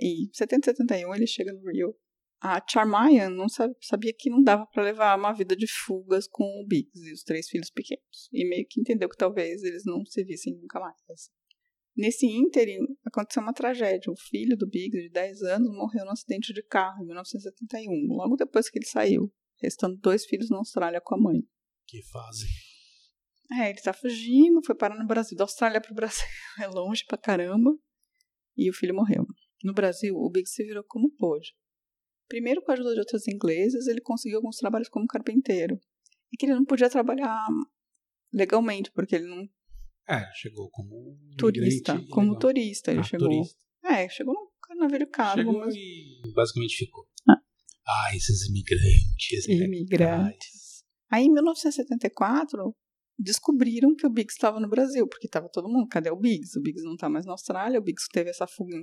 e 0.00 0.30
70 0.32 0.70
71 0.70 1.14
ele 1.14 1.26
chega 1.26 1.52
no 1.52 1.70
Rio. 1.70 1.94
A 2.40 2.64
Charmayan 2.66 3.28
não 3.28 3.46
sabia 3.48 4.12
que 4.18 4.30
não 4.30 4.42
dava 4.42 4.66
para 4.72 4.82
levar 4.82 5.16
uma 5.18 5.34
vida 5.34 5.54
de 5.54 5.66
fugas 5.70 6.26
com 6.26 6.44
o 6.44 6.66
Biggs 6.66 7.06
e 7.06 7.12
os 7.12 7.22
três 7.22 7.46
filhos 7.46 7.70
pequenos. 7.70 8.30
E 8.32 8.48
meio 8.48 8.66
que 8.68 8.80
entendeu 8.80 9.08
que 9.08 9.18
talvez 9.18 9.62
eles 9.62 9.84
não 9.84 10.02
se 10.06 10.24
vissem 10.24 10.54
nunca 10.54 10.80
mais. 10.80 10.96
Nesse 11.96 12.26
ínterim, 12.26 12.80
aconteceu 13.04 13.42
uma 13.42 13.52
tragédia. 13.52 14.10
O 14.10 14.16
filho 14.16 14.56
do 14.56 14.66
Biggs, 14.66 15.02
de 15.02 15.10
10 15.10 15.42
anos, 15.42 15.68
morreu 15.70 16.04
num 16.04 16.12
acidente 16.12 16.52
de 16.52 16.62
carro 16.62 17.02
em 17.02 17.06
1971, 17.06 18.14
logo 18.14 18.36
depois 18.36 18.70
que 18.70 18.78
ele 18.78 18.86
saiu, 18.86 19.32
restando 19.60 19.96
dois 19.98 20.24
filhos 20.24 20.48
na 20.48 20.58
Austrália 20.58 21.00
com 21.02 21.14
a 21.14 21.20
mãe. 21.20 21.42
Que 21.86 22.02
fase. 22.02 22.46
É, 23.60 23.68
ele 23.68 23.80
tá 23.80 23.92
fugindo, 23.92 24.64
foi 24.64 24.74
parar 24.74 24.98
no 24.98 25.06
Brasil. 25.06 25.36
Da 25.36 25.44
Austrália 25.44 25.80
pro 25.80 25.94
Brasil 25.94 26.24
é 26.60 26.66
longe 26.66 27.04
pra 27.06 27.18
caramba. 27.18 27.76
E 28.56 28.70
o 28.70 28.72
filho 28.72 28.94
morreu. 28.94 29.26
No 29.62 29.74
Brasil, 29.74 30.14
o 30.16 30.30
Biggs 30.30 30.54
se 30.54 30.64
virou 30.64 30.84
como 30.84 31.10
pôde. 31.16 31.54
Primeiro, 32.28 32.62
com 32.62 32.70
a 32.70 32.74
ajuda 32.74 32.94
de 32.94 33.00
outros 33.00 33.28
ingleses, 33.28 33.86
ele 33.86 34.00
conseguiu 34.00 34.38
alguns 34.38 34.56
trabalhos 34.56 34.88
como 34.88 35.06
carpinteiro. 35.06 35.78
E 36.32 36.36
que 36.36 36.46
ele 36.46 36.54
não 36.54 36.64
podia 36.64 36.88
trabalhar 36.88 37.46
legalmente, 38.32 38.90
porque 38.92 39.16
ele 39.16 39.26
não 39.26 39.46
é, 40.08 40.24
chegou 40.34 40.68
como 40.70 41.16
turista, 41.38 41.94
como 42.10 42.28
legal. 42.32 42.38
turista 42.40 42.90
ele 42.90 43.00
Ah, 43.00 43.04
chegou. 43.04 43.28
turista. 43.28 43.58
É, 43.84 44.08
chegou 44.08 44.34
num 44.34 44.76
navio 44.78 45.06
caro, 45.10 45.38
Chegou 45.40 45.58
mas 45.58 45.74
e 45.74 46.22
basicamente 46.34 46.76
ficou. 46.76 47.06
Ah. 47.28 47.36
Ah, 47.86 48.16
esses 48.16 48.48
imigrantes. 48.48 49.46
imigrantes. 49.48 50.84
Aí, 51.10 51.24
em 51.24 51.32
1974, 51.32 52.74
descobriram 53.18 53.94
que 53.94 54.06
o 54.06 54.10
Biggs 54.10 54.34
estava 54.34 54.58
no 54.58 54.68
Brasil, 54.68 55.06
porque 55.06 55.26
estava 55.26 55.48
todo 55.48 55.68
mundo, 55.68 55.86
cadê 55.88 56.10
o 56.10 56.16
Biggs? 56.16 56.58
O 56.58 56.62
Biggs 56.62 56.84
não 56.84 56.94
está 56.94 57.08
mais 57.08 57.26
na 57.26 57.32
Austrália, 57.32 57.78
o 57.78 57.82
Biggs 57.82 58.08
teve 58.12 58.30
essa 58.30 58.46
fuga 58.46 58.76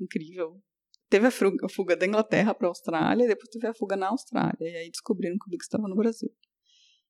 incrível. 0.00 0.62
Teve 1.10 1.26
a 1.26 1.30
fuga, 1.30 1.66
a 1.66 1.68
fuga 1.68 1.96
da 1.96 2.06
Inglaterra 2.06 2.54
para 2.54 2.66
a 2.68 2.70
Austrália, 2.70 3.26
depois 3.26 3.48
teve 3.50 3.66
a 3.66 3.74
fuga 3.74 3.96
na 3.96 4.08
Austrália, 4.08 4.56
e 4.60 4.76
aí 4.76 4.90
descobriram 4.90 5.36
que 5.36 5.46
o 5.46 5.50
Biggs 5.50 5.66
estava 5.66 5.88
no 5.88 5.96
Brasil. 5.96 6.30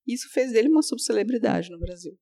Isso 0.07 0.29
fez 0.31 0.51
dele 0.51 0.67
uma 0.69 0.81
subcelebridade 0.83 1.69
no 1.71 1.79
Brasil. 1.79 2.17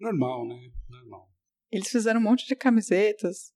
Normal, 0.00 0.46
né? 0.46 0.70
Normal. 0.88 1.30
Eles 1.70 1.88
fizeram 1.88 2.20
um 2.20 2.22
monte 2.22 2.46
de 2.46 2.54
camisetas 2.54 3.52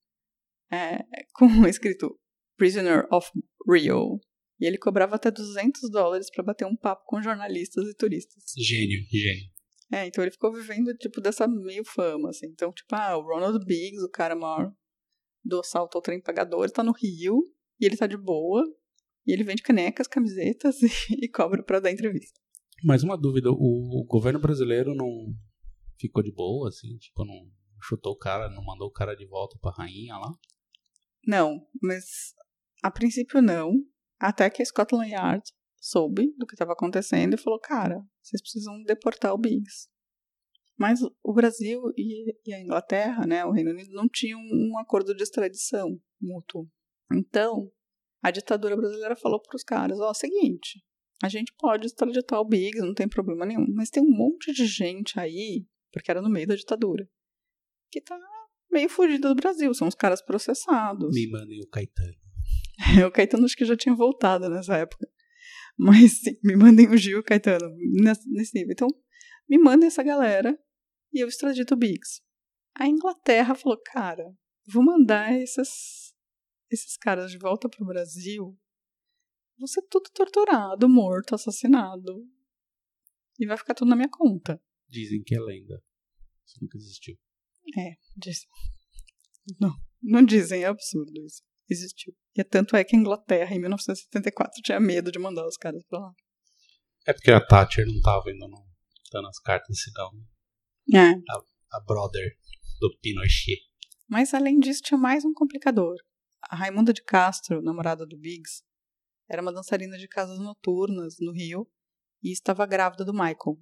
é, 0.70 1.04
com 1.34 1.46
escrito 1.66 2.18
Prisoner 2.56 3.06
of 3.12 3.30
Rio. 3.68 4.20
E 4.60 4.66
ele 4.66 4.76
cobrava 4.76 5.16
até 5.16 5.30
200 5.30 5.90
dólares 5.90 6.30
para 6.30 6.44
bater 6.44 6.66
um 6.66 6.76
papo 6.76 7.04
com 7.06 7.22
jornalistas 7.22 7.88
e 7.88 7.94
turistas. 7.94 8.44
Gênio, 8.58 9.00
gênio. 9.10 9.50
É, 9.92 10.06
então 10.06 10.22
ele 10.22 10.30
ficou 10.30 10.52
vivendo, 10.52 10.94
tipo, 10.94 11.20
dessa 11.20 11.48
meio 11.48 11.84
fama, 11.84 12.28
assim. 12.28 12.46
Então, 12.46 12.70
tipo, 12.70 12.94
ah, 12.94 13.16
o 13.16 13.22
Ronald 13.22 13.64
Biggs, 13.64 14.04
o 14.04 14.10
cara 14.10 14.36
maior 14.36 14.70
do 15.42 15.60
assalto 15.60 15.96
ao 15.96 16.02
trem 16.02 16.20
pagador, 16.20 16.70
tá 16.70 16.82
no 16.82 16.92
Rio, 16.92 17.42
e 17.80 17.86
ele 17.86 17.96
tá 17.96 18.06
de 18.06 18.16
boa, 18.16 18.62
e 19.26 19.32
ele 19.32 19.42
vende 19.42 19.62
canecas, 19.62 20.06
camisetas 20.06 20.76
e, 21.10 21.24
e 21.24 21.28
cobra 21.28 21.62
pra 21.62 21.80
dar 21.80 21.90
entrevista. 21.90 22.38
Mas 22.84 23.02
uma 23.02 23.16
dúvida, 23.16 23.50
o, 23.50 23.54
o 24.02 24.04
governo 24.04 24.38
brasileiro 24.38 24.94
não 24.94 25.08
ficou 26.00 26.22
de 26.22 26.32
boa, 26.32 26.68
assim? 26.68 26.96
Tipo, 26.96 27.24
não 27.24 27.50
chutou 27.82 28.12
o 28.12 28.18
cara, 28.18 28.48
não 28.48 28.64
mandou 28.64 28.88
o 28.88 28.92
cara 28.92 29.14
de 29.14 29.26
volta 29.26 29.58
pra 29.60 29.72
rainha 29.72 30.16
lá? 30.16 30.34
Não, 31.26 31.60
mas 31.82 32.34
a 32.82 32.90
princípio 32.90 33.42
não, 33.42 33.74
até 34.18 34.48
que 34.48 34.62
a 34.62 34.64
Scotland 34.64 35.10
Yard 35.10 35.42
soube 35.78 36.34
do 36.36 36.46
que 36.46 36.54
estava 36.54 36.72
acontecendo 36.72 37.34
e 37.34 37.40
falou, 37.40 37.58
cara, 37.58 38.02
vocês 38.22 38.40
precisam 38.40 38.82
deportar 38.82 39.32
o 39.32 39.38
Biggs. 39.38 39.88
Mas 40.78 41.00
o 41.22 41.32
Brasil 41.34 41.82
e, 41.96 42.54
a 42.54 42.60
Inglaterra, 42.60 43.26
né, 43.26 43.44
o 43.44 43.50
Reino 43.50 43.70
Unido, 43.70 43.92
não 43.92 44.08
tinham 44.08 44.40
um 44.40 44.78
acordo 44.78 45.14
de 45.14 45.22
extradição 45.22 46.00
mútuo. 46.20 46.66
Então, 47.12 47.70
a 48.22 48.30
ditadura 48.30 48.76
brasileira 48.76 49.16
falou 49.16 49.40
para 49.40 49.56
os 49.56 49.62
caras, 49.62 49.98
ó, 50.00 50.14
seguinte, 50.14 50.82
a 51.22 51.28
gente 51.28 51.52
pode 51.58 51.86
extraditar 51.86 52.40
o 52.40 52.46
Biggs, 52.46 52.80
não 52.80 52.94
tem 52.94 53.08
problema 53.08 53.44
nenhum, 53.44 53.66
mas 53.74 53.90
tem 53.90 54.02
um 54.02 54.10
monte 54.10 54.52
de 54.52 54.66
gente 54.66 55.20
aí, 55.20 55.66
porque 55.92 56.10
era 56.10 56.22
no 56.22 56.30
meio 56.30 56.46
da 56.46 56.54
ditadura, 56.54 57.08
que 57.90 58.00
tá 58.00 58.18
meio 58.70 58.88
fugido 58.88 59.28
do 59.28 59.34
Brasil, 59.34 59.72
são 59.74 59.88
os 59.88 59.94
caras 59.94 60.22
processados. 60.22 61.14
Me 61.14 61.28
mandem 61.28 61.60
o 61.60 61.68
Caetano. 61.68 62.14
o 63.06 63.10
Caetano 63.10 63.44
acho 63.44 63.56
que 63.56 63.64
já 63.64 63.76
tinha 63.76 63.94
voltado 63.94 64.48
nessa 64.48 64.76
época. 64.76 65.08
Mas 65.76 66.20
sim, 66.20 66.38
me 66.42 66.56
mandem 66.56 66.88
o 66.88 66.96
Gil 66.96 67.18
e 67.18 67.20
o 67.20 67.24
Caetano 67.24 67.74
nesse, 68.02 68.54
nível. 68.54 68.72
Então, 68.72 68.88
me 69.48 69.58
mandem 69.58 69.86
essa 69.86 70.02
galera 70.02 70.58
e 71.12 71.20
eu 71.22 71.28
extradito 71.28 71.74
o 71.74 71.76
Biggs. 71.76 72.20
A 72.74 72.86
Inglaterra 72.86 73.54
falou, 73.54 73.80
cara, 73.84 74.24
vou 74.66 74.84
mandar 74.84 75.32
esses, 75.32 76.14
esses 76.70 76.96
caras 76.96 77.30
de 77.30 77.38
volta 77.38 77.68
pro 77.68 77.86
Brasil. 77.86 78.56
Ser 79.66 79.82
tudo 79.90 80.08
torturado, 80.14 80.88
morto, 80.88 81.34
assassinado. 81.34 82.26
E 83.38 83.46
vai 83.46 83.56
ficar 83.56 83.74
tudo 83.74 83.88
na 83.88 83.96
minha 83.96 84.08
conta. 84.08 84.60
Dizem 84.90 85.22
que 85.22 85.34
é 85.34 85.40
lenda. 85.40 85.82
Isso 86.44 86.58
nunca 86.60 86.76
existiu. 86.76 87.16
É, 87.78 87.94
diz. 88.16 88.46
Não, 89.60 89.72
não 90.02 90.24
dizem, 90.24 90.64
é 90.64 90.66
absurdo 90.66 91.12
isso. 91.24 91.42
Existiu. 91.68 92.14
E 92.36 92.42
tanto 92.42 92.74
é 92.74 92.82
que 92.82 92.96
a 92.96 92.98
Inglaterra, 92.98 93.54
em 93.54 93.60
1974, 93.60 94.60
tinha 94.62 94.80
medo 94.80 95.12
de 95.12 95.18
mandar 95.18 95.46
os 95.46 95.56
caras 95.56 95.82
pra 95.88 96.00
lá. 96.00 96.12
É 97.06 97.12
porque 97.12 97.30
a 97.30 97.44
Thatcher 97.44 97.86
não 97.86 98.00
tava 98.00 98.28
ainda 98.28 98.48
não, 98.48 98.66
dando 99.12 99.28
as 99.28 99.38
cartas, 99.38 99.80
senão 99.80 100.10
É. 100.92 101.12
a 101.72 101.80
brother 101.80 102.36
do 102.80 102.96
Pinochet. 103.00 103.60
Mas 104.08 104.34
além 104.34 104.58
disso, 104.58 104.82
tinha 104.82 104.98
mais 104.98 105.24
um 105.24 105.32
complicador. 105.32 105.96
A 106.42 106.56
Raimunda 106.56 106.92
de 106.92 107.02
Castro, 107.02 107.62
namorada 107.62 108.04
do 108.04 108.18
Biggs, 108.18 108.62
era 109.28 109.40
uma 109.40 109.52
dançarina 109.52 109.96
de 109.96 110.08
casas 110.08 110.38
noturnas 110.40 111.16
no 111.20 111.32
Rio 111.32 111.70
e 112.22 112.32
estava 112.32 112.66
grávida 112.66 113.04
do 113.04 113.12
Michael. 113.12 113.56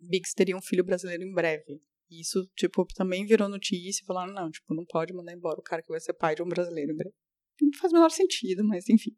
Biggs 0.00 0.34
teria 0.34 0.56
um 0.56 0.62
filho 0.62 0.84
brasileiro 0.84 1.22
em 1.22 1.32
breve. 1.32 1.82
E 2.10 2.20
isso, 2.20 2.46
tipo, 2.56 2.86
também 2.94 3.26
virou 3.26 3.48
notícia 3.48 4.02
e 4.02 4.06
falaram, 4.06 4.32
não, 4.32 4.50
tipo, 4.50 4.74
não 4.74 4.84
pode 4.84 5.12
mandar 5.12 5.32
embora 5.32 5.60
o 5.60 5.62
cara 5.62 5.82
que 5.82 5.90
vai 5.90 6.00
ser 6.00 6.14
pai 6.14 6.34
de 6.34 6.42
um 6.42 6.48
brasileiro 6.48 6.92
em 6.92 6.96
breve. 6.96 7.14
Não 7.60 7.70
faz 7.78 7.92
o 7.92 7.96
menor 7.96 8.10
sentido, 8.10 8.64
mas 8.64 8.88
enfim. 8.88 9.16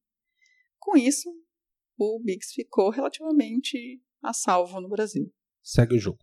Com 0.79 0.97
isso, 0.97 1.31
o 1.99 2.21
Biggs 2.23 2.53
ficou 2.55 2.91
relativamente 2.91 4.03
a 4.23 4.33
salvo 4.33 4.81
no 4.81 4.89
Brasil. 4.89 5.33
Segue 5.63 5.95
o 5.95 5.99
jogo. 5.99 6.19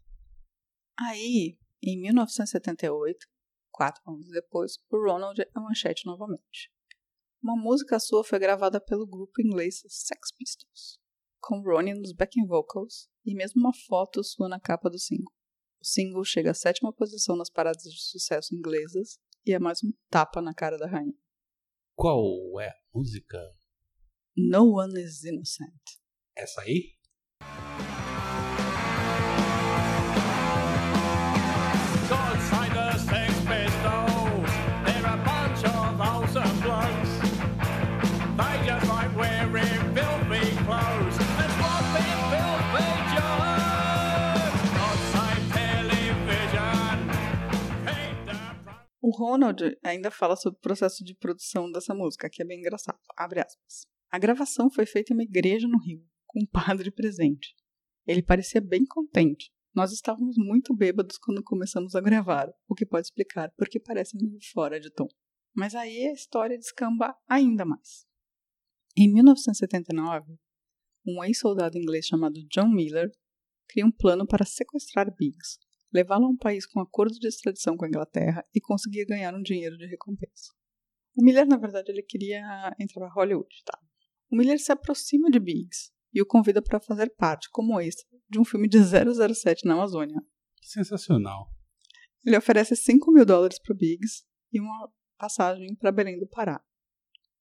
Aí, 0.99 1.57
em 1.81 2.01
1978, 2.01 3.27
quatro 3.71 4.01
anos 4.07 4.27
depois, 4.29 4.77
o 4.89 4.97
Ronald 4.97 5.39
é 5.39 5.59
manchete 5.59 6.05
novamente. 6.05 6.71
Uma 7.41 7.55
música 7.55 7.99
sua 7.99 8.23
foi 8.23 8.39
gravada 8.39 8.81
pelo 8.81 9.05
grupo 9.05 9.39
inglês 9.39 9.83
Sex 9.87 10.31
Pistols, 10.35 10.99
com 11.47 11.61
Ronnie 11.61 11.93
nos 11.93 12.11
backing 12.11 12.45
vocals 12.45 13.09
e 13.25 13.33
mesmo 13.33 13.61
uma 13.61 13.71
foto 13.73 14.21
sua 14.21 14.49
na 14.49 14.59
capa 14.59 14.89
do 14.89 14.99
single. 14.99 15.31
O 15.81 15.85
single 15.85 16.25
chega 16.25 16.51
à 16.51 16.53
sétima 16.53 16.91
posição 16.91 17.37
nas 17.37 17.49
paradas 17.49 17.83
de 17.83 18.01
sucesso 18.01 18.53
inglesas 18.53 19.17
e 19.45 19.53
é 19.53 19.59
mais 19.59 19.81
um 19.81 19.93
tapa 20.09 20.41
na 20.41 20.53
cara 20.53 20.77
da 20.77 20.87
rainha. 20.87 21.15
Qual 21.95 22.59
é 22.59 22.67
a 22.67 22.75
música? 22.93 23.39
No 24.35 24.77
One 24.77 25.01
is 25.01 25.23
Innocent. 25.23 25.71
Essa 26.35 26.63
aí? 26.63 26.97
O 49.07 49.09
Ronald 49.09 49.61
ainda 49.81 50.11
fala 50.11 50.35
sobre 50.35 50.57
o 50.57 50.61
processo 50.61 51.01
de 51.01 51.15
produção 51.15 51.71
dessa 51.71 51.95
música, 51.95 52.29
que 52.29 52.41
é 52.41 52.45
bem 52.45 52.59
engraçado. 52.59 52.99
Abre 53.15 53.39
aspas. 53.39 53.87
A 54.11 54.19
gravação 54.19 54.69
foi 54.69 54.85
feita 54.85 55.13
em 55.13 55.15
uma 55.15 55.23
igreja 55.23 55.65
no 55.65 55.79
Rio, 55.79 56.05
com 56.25 56.41
um 56.41 56.45
padre 56.45 56.91
presente. 56.91 57.55
Ele 58.05 58.21
parecia 58.21 58.59
bem 58.59 58.85
contente. 58.85 59.49
Nós 59.73 59.93
estávamos 59.93 60.35
muito 60.37 60.75
bêbados 60.75 61.17
quando 61.17 61.41
começamos 61.41 61.95
a 61.95 62.01
gravar, 62.01 62.51
o 62.67 62.75
que 62.75 62.85
pode 62.85 63.07
explicar 63.07 63.49
porque 63.57 63.79
parece 63.79 64.17
meio 64.17 64.39
fora 64.51 64.77
de 64.77 64.91
tom. 64.91 65.07
Mas 65.55 65.73
aí 65.73 66.07
a 66.07 66.11
história 66.11 66.57
descamba 66.57 67.15
ainda 67.29 67.63
mais. 67.63 68.05
Em 68.97 69.09
1979, 69.13 70.35
um 71.05 71.23
ex-soldado 71.23 71.77
inglês 71.77 72.05
chamado 72.07 72.45
John 72.49 72.67
Miller 72.67 73.09
cria 73.69 73.85
um 73.85 73.91
plano 73.91 74.27
para 74.27 74.45
sequestrar 74.45 75.15
Biggs, 75.15 75.59
levá-lo 75.93 76.25
a 76.25 76.29
um 76.29 76.37
país 76.37 76.65
com 76.65 76.79
acordo 76.79 77.17
de 77.19 77.27
extradição 77.27 77.77
com 77.77 77.85
a 77.85 77.87
Inglaterra 77.87 78.45
e 78.53 78.59
conseguir 78.59 79.05
ganhar 79.05 79.33
um 79.33 79.41
dinheiro 79.41 79.77
de 79.77 79.85
recompensa. 79.85 80.53
O 81.15 81.23
Miller, 81.23 81.47
na 81.47 81.57
verdade, 81.57 81.91
ele 81.91 82.03
queria 82.03 82.75
entrar 82.79 83.01
para 83.01 83.13
Hollywood, 83.13 83.63
tá? 83.65 83.79
o 84.29 84.35
Miller 84.35 84.59
se 84.59 84.71
aproxima 84.71 85.29
de 85.29 85.39
Biggs 85.39 85.91
e 86.13 86.21
o 86.21 86.25
convida 86.25 86.61
para 86.61 86.79
fazer 86.79 87.09
parte, 87.15 87.49
como 87.49 87.79
extra, 87.79 88.05
de 88.29 88.39
um 88.39 88.45
filme 88.45 88.67
de 88.67 88.77
007 88.79 89.65
na 89.65 89.73
Amazônia. 89.73 90.21
Sensacional. 90.61 91.49
Ele 92.25 92.37
oferece 92.37 92.75
5 92.75 93.11
mil 93.11 93.25
dólares 93.25 93.59
para 93.59 93.75
Biggs 93.75 94.23
e 94.51 94.59
uma 94.59 94.91
passagem 95.17 95.75
para 95.75 95.91
Belém 95.91 96.19
do 96.19 96.27
Pará. 96.27 96.61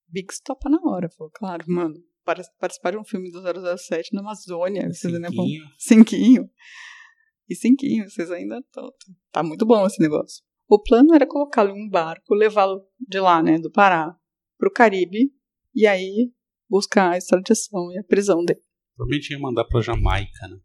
Biggs 0.09 0.41
topa 0.43 0.69
na 0.69 0.79
hora, 0.85 1.09
falou, 1.11 1.31
claro, 1.33 1.65
mano, 1.69 1.97
para 2.25 2.43
participar 2.59 2.93
de 2.93 2.99
um 2.99 3.05
filme 3.05 3.31
do 3.31 3.41
007 3.79 4.15
na 4.15 4.21
Amazônia. 4.21 4.93
Cinquinho. 4.93 5.65
Cinquinho. 5.79 6.51
E 7.49 7.55
cinquinho, 7.55 8.09
vocês 8.09 8.31
ainda 8.31 8.59
estão. 8.59 8.93
Tá 9.31 9.43
muito 9.43 9.65
bom 9.65 9.87
esse 9.87 10.01
negócio. 10.01 10.43
O 10.69 10.83
plano 10.83 11.15
era 11.15 11.27
colocá-lo 11.27 11.71
em 11.71 11.87
um 11.87 11.89
barco, 11.89 12.35
levá-lo 12.35 12.85
de 12.99 13.21
lá, 13.21 13.43
né, 13.43 13.59
do 13.59 13.71
Pará, 13.71 14.17
pro 14.59 14.73
Caribe, 14.73 15.33
e 15.75 15.87
aí 15.87 16.33
buscar 16.69 17.13
a 17.13 17.17
extradição 17.17 17.93
e 17.93 17.99
a 17.99 18.05
prisão 18.05 18.45
dele. 18.45 18.61
Provavelmente 18.97 19.31
ia 19.31 19.39
mandar 19.39 19.65
pra 19.67 19.81
Jamaica, 19.81 20.49
né? 20.49 20.59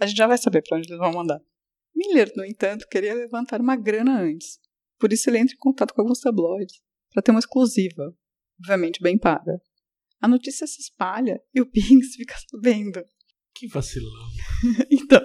A 0.00 0.06
gente 0.06 0.16
já 0.16 0.26
vai 0.26 0.36
saber 0.36 0.62
para 0.62 0.76
onde 0.76 0.88
eles 0.88 0.98
vão 0.98 1.12
mandar. 1.12 1.40
Miller, 1.94 2.30
no 2.36 2.44
entanto, 2.44 2.86
queria 2.90 3.14
levantar 3.14 3.60
uma 3.60 3.76
grana 3.76 4.20
antes. 4.20 4.58
Por 4.98 5.12
isso 5.12 5.30
ele 5.30 5.38
entra 5.38 5.54
em 5.54 5.58
contato 5.58 5.94
com 5.94 6.02
alguns 6.02 6.20
tabloides 6.20 6.82
para 7.12 7.22
ter 7.22 7.30
uma 7.30 7.40
exclusiva, 7.40 8.14
obviamente 8.60 9.00
bem 9.00 9.18
paga. 9.18 9.60
A 10.20 10.28
notícia 10.28 10.66
se 10.66 10.80
espalha 10.80 11.40
e 11.54 11.60
o 11.60 11.64
Biggs 11.64 12.14
fica 12.16 12.34
sabendo. 12.50 13.04
Que 13.54 13.68
vacilão. 13.68 14.28
Então, 14.90 15.20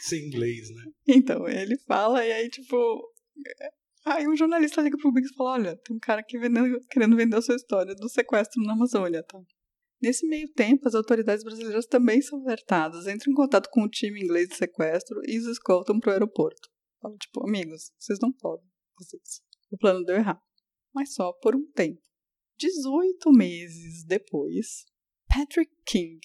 Sem 0.00 0.26
inglês, 0.26 0.68
né? 0.70 0.84
então 1.08 1.48
ele 1.48 1.78
fala 1.86 2.24
e 2.24 2.32
aí 2.32 2.48
tipo, 2.48 2.76
é, 3.60 3.70
aí 4.06 4.28
um 4.28 4.36
jornalista 4.36 4.80
liga 4.80 4.96
pro 4.96 5.12
Biggs 5.12 5.32
e 5.32 5.36
fala: 5.36 5.52
"Olha, 5.52 5.76
tem 5.76 5.96
um 5.96 5.98
cara 6.00 6.20
aqui 6.20 6.38
vendendo- 6.38 6.80
querendo 6.90 7.16
vender 7.16 7.36
a 7.36 7.42
sua 7.42 7.56
história 7.56 7.94
do 7.94 8.08
sequestro 8.08 8.62
na 8.62 8.72
Amazônia, 8.72 9.22
tá?" 9.22 9.38
Nesse 10.00 10.26
meio 10.26 10.48
tempo, 10.52 10.86
as 10.86 10.94
autoridades 10.94 11.42
brasileiras 11.42 11.86
também 11.86 12.20
são 12.20 12.40
alertadas, 12.42 13.06
entram 13.06 13.32
em 13.32 13.36
contato 13.36 13.70
com 13.70 13.82
o 13.82 13.88
time 13.88 14.22
inglês 14.22 14.48
de 14.48 14.56
sequestro 14.56 15.20
e 15.26 15.38
os 15.38 15.46
escoltam 15.46 15.98
pro 15.98 16.12
aeroporto. 16.12 16.68
Falam, 17.00 17.16
tipo, 17.16 17.46
amigos, 17.46 17.90
vocês 17.98 18.18
não 18.20 18.30
podem 18.32 18.66
isso. 19.22 19.42
O 19.70 19.76
plano 19.76 20.04
deu 20.04 20.16
errado. 20.16 20.40
Mas 20.94 21.14
só 21.14 21.32
por 21.32 21.54
um 21.54 21.70
tempo. 21.72 22.00
18 22.58 23.30
meses 23.32 24.04
depois, 24.04 24.84
Patrick 25.28 25.70
King, 25.86 26.20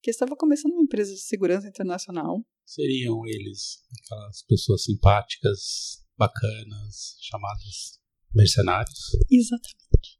que 0.00 0.10
estava 0.10 0.34
começando 0.34 0.72
uma 0.72 0.82
empresa 0.82 1.12
de 1.12 1.20
segurança 1.20 1.68
internacional, 1.68 2.42
Seriam 2.64 3.26
eles 3.26 3.84
aquelas 4.04 4.42
pessoas 4.42 4.84
simpáticas, 4.84 6.04
bacanas, 6.16 7.16
chamadas 7.20 8.00
mercenários. 8.34 9.10
exatamente, 9.30 10.18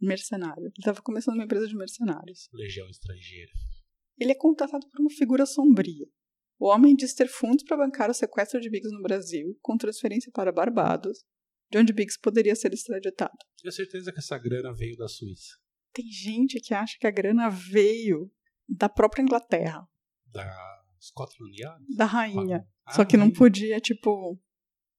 mercenário. 0.00 0.62
Ele 0.62 0.72
estava 0.78 1.02
começando 1.02 1.34
uma 1.34 1.44
empresa 1.44 1.66
de 1.66 1.74
mercenários. 1.74 2.48
Legião 2.52 2.88
estrangeira. 2.88 3.52
Ele 4.18 4.32
é 4.32 4.34
contratado 4.34 4.88
por 4.88 5.00
uma 5.00 5.10
figura 5.10 5.44
sombria. 5.44 6.06
O 6.58 6.68
homem 6.68 6.94
diz 6.94 7.12
ter 7.12 7.28
fundos 7.28 7.64
para 7.64 7.76
bancar 7.76 8.08
o 8.08 8.14
sequestro 8.14 8.60
de 8.60 8.70
Biggs 8.70 8.94
no 8.94 9.02
Brasil, 9.02 9.58
com 9.60 9.76
transferência 9.76 10.30
para 10.32 10.52
Barbados, 10.52 11.18
de 11.70 11.78
onde 11.78 11.92
Biggs 11.92 12.18
poderia 12.18 12.54
ser 12.54 12.72
extraditado. 12.72 13.36
Tenho 13.60 13.72
certeza 13.72 14.12
que 14.12 14.18
essa 14.18 14.38
grana 14.38 14.72
veio 14.72 14.96
da 14.96 15.08
Suíça. 15.08 15.56
Tem 15.92 16.06
gente 16.06 16.60
que 16.60 16.72
acha 16.72 16.96
que 16.98 17.06
a 17.06 17.10
grana 17.10 17.50
veio 17.50 18.30
da 18.68 18.88
própria 18.88 19.22
Inglaterra, 19.22 19.86
Da 20.26 20.75
Scotland 21.06 21.54
Yard? 21.58 21.84
da 21.96 22.04
rainha. 22.04 22.66
Ah, 22.86 22.92
Só 22.92 23.04
que 23.04 23.16
não 23.16 23.30
podia, 23.30 23.80
tipo, 23.80 24.38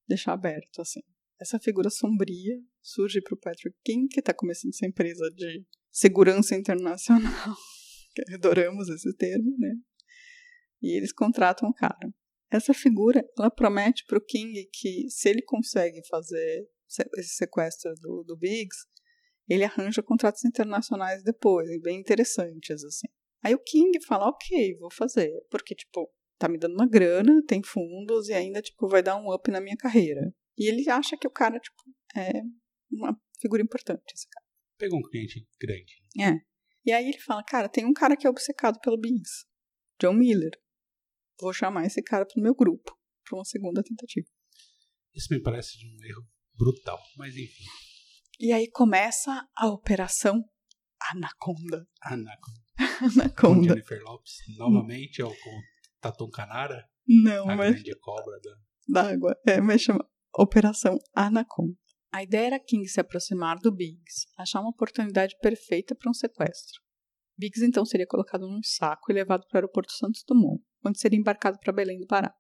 deixar 0.08 0.34
aberto, 0.34 0.82
assim. 0.82 1.02
Essa 1.40 1.60
figura 1.60 1.90
sombria 1.90 2.56
surge 2.82 3.22
pro 3.22 3.38
Patrick 3.38 3.78
King, 3.86 4.08
que 4.08 4.22
tá 4.22 4.34
começando 4.34 4.70
essa 4.74 4.86
empresa 4.88 5.30
de 5.36 5.66
segurança 5.92 6.56
internacional. 6.56 7.32
que 8.16 8.34
adoramos 8.34 8.90
esse 8.90 9.16
termo, 9.16 9.56
né? 9.60 9.74
E 10.82 10.98
eles 10.98 11.12
contratam 11.14 11.70
o 11.70 11.74
cara. 11.74 12.12
Essa 12.50 12.74
figura, 12.74 13.24
ela 13.38 13.52
promete 13.52 14.04
pro 14.08 14.24
King 14.24 14.68
que 14.74 15.10
se 15.10 15.30
ele 15.30 15.42
consegue 15.44 16.02
fazer 16.08 16.68
se- 16.88 17.08
esse 17.18 17.36
sequestro 17.36 17.94
do, 18.02 18.24
do 18.24 18.38
Biggs, 18.38 18.86
ele 19.50 19.64
arranja 19.64 20.02
contratos 20.02 20.44
internacionais 20.46 21.24
depois, 21.24 21.70
e 21.70 21.80
bem 21.80 22.00
interessantes, 22.00 22.84
assim. 22.84 23.08
Aí 23.44 23.54
o 23.54 23.64
King 23.64 24.00
fala, 24.06 24.30
ok, 24.30 24.78
vou 24.78 24.92
fazer, 24.92 25.32
porque, 25.50 25.76
tipo, 25.76 26.12
tá 26.38 26.48
me 26.48 26.58
dando 26.58 26.74
uma 26.74 26.88
grana, 26.88 27.44
tem 27.46 27.62
fundos 27.64 28.30
e 28.30 28.34
ainda, 28.34 28.62
tipo, 28.62 28.88
vai 28.88 29.02
dar 29.02 29.18
um 29.18 29.34
up 29.34 29.50
na 29.52 29.62
minha 29.62 29.78
carreira. 29.78 30.34
E 30.58 30.68
ele 30.68 30.90
acha 30.90 31.16
que 31.18 31.28
o 31.28 31.32
cara, 31.32 31.60
tipo, 31.60 31.78
é 32.16 32.42
uma 32.92 33.16
figura 33.40 33.62
importante, 33.62 34.14
esse 34.14 34.28
cara. 34.30 34.46
Pegou 34.78 35.00
um 35.00 35.04
cliente 35.04 35.48
grande. 35.60 35.94
É. 36.20 36.34
E 36.86 36.92
aí 36.92 37.10
ele 37.10 37.20
fala, 37.20 37.44
cara, 37.44 37.70
tem 37.70 37.86
um 37.86 37.94
cara 37.94 38.16
que 38.16 38.26
é 38.26 38.30
obcecado 38.30 38.80
pelo 38.80 38.98
Biggs, 38.98 39.46
John 40.00 40.14
Miller. 40.14 40.52
Vou 41.40 41.54
chamar 41.54 41.86
esse 41.86 42.02
cara 42.02 42.26
pro 42.26 42.42
meu 42.42 42.56
grupo, 42.56 42.98
pra 43.24 43.38
uma 43.38 43.46
segunda 43.46 43.84
tentativa. 43.84 44.28
Isso 45.14 45.28
me 45.32 45.42
parece 45.42 45.78
de 45.78 45.86
um 45.86 46.06
erro 46.06 46.28
brutal, 46.56 47.00
mas 47.18 47.36
enfim. 47.36 47.64
E 48.40 48.52
aí 48.52 48.70
começa 48.70 49.48
a 49.56 49.68
operação 49.68 50.44
Anaconda. 51.12 51.88
Anaconda. 52.02 52.67
Com 53.40 53.48
Anaconda. 53.48 53.70
Jennifer 53.70 54.02
Lopes, 54.04 54.34
novamente, 54.58 55.22
ou 55.22 55.30
com 55.30 55.62
Tatum 56.02 56.30
Canara, 56.30 56.88
Não, 57.08 57.50
a 57.50 57.56
mas 57.56 57.76
grande 57.76 58.00
cobra 58.00 58.40
da... 58.40 58.56
d'água. 58.88 59.36
É, 59.46 59.62
mas 59.62 59.82
chama 59.82 60.08
Operação 60.36 60.98
Anaconda. 61.16 61.76
A 62.12 62.24
ideia 62.24 62.48
era 62.48 62.60
King 62.60 62.88
se 62.88 63.00
aproximar 63.00 63.60
do 63.60 63.72
Biggs, 63.72 64.28
achar 64.38 64.62
uma 64.62 64.70
oportunidade 64.70 65.36
perfeita 65.42 65.94
para 65.94 66.10
um 66.10 66.14
sequestro. 66.14 66.82
Biggs 67.38 67.64
então 67.64 67.86
seria 67.86 68.08
colocado 68.08 68.48
num 68.48 68.64
saco 68.64 69.12
e 69.12 69.14
levado 69.14 69.46
para 69.48 69.56
o 69.56 69.58
aeroporto 69.58 69.92
Santos 69.92 70.24
Dumont, 70.28 70.64
onde 70.86 71.00
seria 71.00 71.20
embarcado 71.20 71.60
para 71.60 71.74
Belém 71.74 72.00
do 72.00 72.08
Pará. 72.08 72.34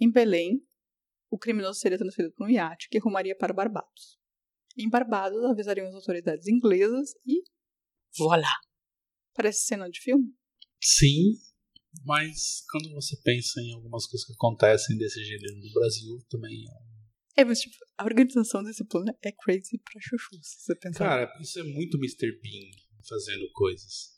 Em 0.00 0.10
Belém, 0.10 0.62
o 1.30 1.38
criminoso 1.38 1.80
seria 1.80 1.98
transferido 1.98 2.34
para 2.34 2.46
um 2.46 2.50
iate 2.50 2.88
que 2.88 2.98
rumaria 2.98 3.36
para 3.36 3.52
Barbados. 3.52 4.18
Em 4.78 4.88
Barbados, 4.88 5.42
avisariam 5.44 5.88
as 5.88 5.94
autoridades 5.94 6.46
inglesas 6.46 7.10
e. 7.26 7.42
Voilà! 8.18 8.48
Parece 9.36 9.66
cena 9.66 9.88
de 9.88 10.00
filme? 10.00 10.32
Sim, 10.80 11.34
mas 12.04 12.64
quando 12.70 12.90
você 12.92 13.16
pensa 13.22 13.60
em 13.60 13.74
algumas 13.74 14.06
coisas 14.06 14.26
que 14.26 14.32
acontecem 14.32 14.96
desse 14.96 15.22
gênero 15.24 15.56
no 15.56 15.72
Brasil, 15.72 16.18
também 16.28 16.64
é 16.64 16.72
um... 16.72 16.96
É, 17.38 17.44
mas 17.44 17.60
tipo, 17.60 17.76
a 17.98 18.04
organização 18.04 18.62
desse 18.62 18.84
plano 18.86 19.12
é 19.22 19.30
crazy 19.30 19.78
pra 19.78 20.00
chuchu, 20.00 20.36
se 20.42 20.64
você 20.64 20.74
pensar. 20.74 21.06
Cara, 21.06 21.32
isso 21.40 21.58
é 21.58 21.62
muito 21.62 21.98
Mr. 21.98 22.32
Bean 22.40 22.70
fazendo 23.06 23.46
coisas. 23.52 24.16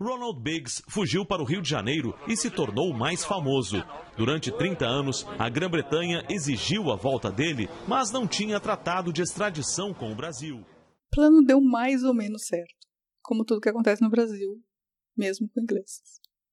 Ronald 0.00 0.40
Biggs 0.40 0.82
fugiu 0.88 1.26
para 1.26 1.42
o 1.42 1.44
Rio 1.44 1.60
de 1.60 1.68
Janeiro 1.68 2.14
e 2.28 2.36
se 2.36 2.50
tornou 2.50 2.92
mais 2.92 3.24
famoso. 3.24 3.82
Durante 4.16 4.52
30 4.52 4.86
anos, 4.86 5.26
a 5.38 5.48
Grã-Bretanha 5.48 6.24
exigiu 6.30 6.92
a 6.92 6.96
volta 6.96 7.32
dele, 7.32 7.68
mas 7.88 8.12
não 8.12 8.28
tinha 8.28 8.60
tratado 8.60 9.12
de 9.12 9.22
extradição 9.22 9.92
com 9.92 10.12
o 10.12 10.14
Brasil. 10.14 10.58
O 10.58 11.10
plano 11.10 11.42
deu 11.42 11.60
mais 11.60 12.04
ou 12.04 12.14
menos 12.14 12.46
certo, 12.46 12.77
como 13.28 13.44
tudo 13.44 13.60
que 13.60 13.68
acontece 13.68 14.00
no 14.00 14.08
Brasil, 14.08 14.58
mesmo 15.14 15.46
com 15.50 15.60
ingleses. 15.60 16.00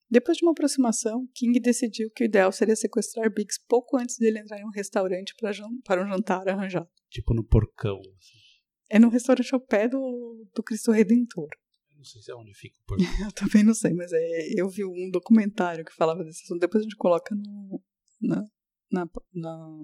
Depois 0.10 0.38
de 0.38 0.44
uma 0.46 0.52
aproximação, 0.52 1.26
King 1.34 1.58
decidiu 1.62 2.12
que 2.12 2.24
o 2.24 2.26
ideal 2.26 2.52
seria 2.52 2.76
sequestrar 2.76 3.34
Biggs 3.34 3.58
pouco 3.66 3.98
antes 3.98 4.18
dele 4.18 4.40
entrar 4.40 4.60
em 4.60 4.66
um 4.66 4.70
restaurante 4.72 5.34
para, 5.86 6.04
um 6.04 6.08
jantar 6.10 6.48
arranjado. 6.50 6.90
Tipo 7.10 7.34
no 7.34 7.44
porcão. 7.46 7.98
assim. 8.00 8.38
É 8.90 9.00
num 9.00 9.08
restaurante 9.08 9.54
ao 9.56 9.62
pé 9.62 9.88
do, 9.88 10.46
do 10.54 10.62
Cristo 10.62 10.92
Redentor. 10.92 11.48
Não 11.96 12.04
sei 12.04 12.22
se 12.22 12.30
é 12.30 12.36
onde 12.36 12.54
fica 12.54 12.76
o 12.82 12.86
porcão. 12.86 13.06
Eu 13.26 13.32
também 13.32 13.64
não 13.64 13.74
sei, 13.74 13.94
mas 13.94 14.12
é, 14.14 14.60
eu 14.62 14.68
vi 14.70 14.84
um 14.84 15.10
documentário 15.10 15.86
que 15.86 15.94
falava 15.96 16.24
desse 16.26 16.44
assunto. 16.44 16.60
Depois 16.60 16.82
a 16.82 16.84
gente 16.84 16.98
coloca 16.98 17.34
no, 17.34 17.82
na, 18.22 18.44
na, 18.92 19.10
na- 19.34 19.84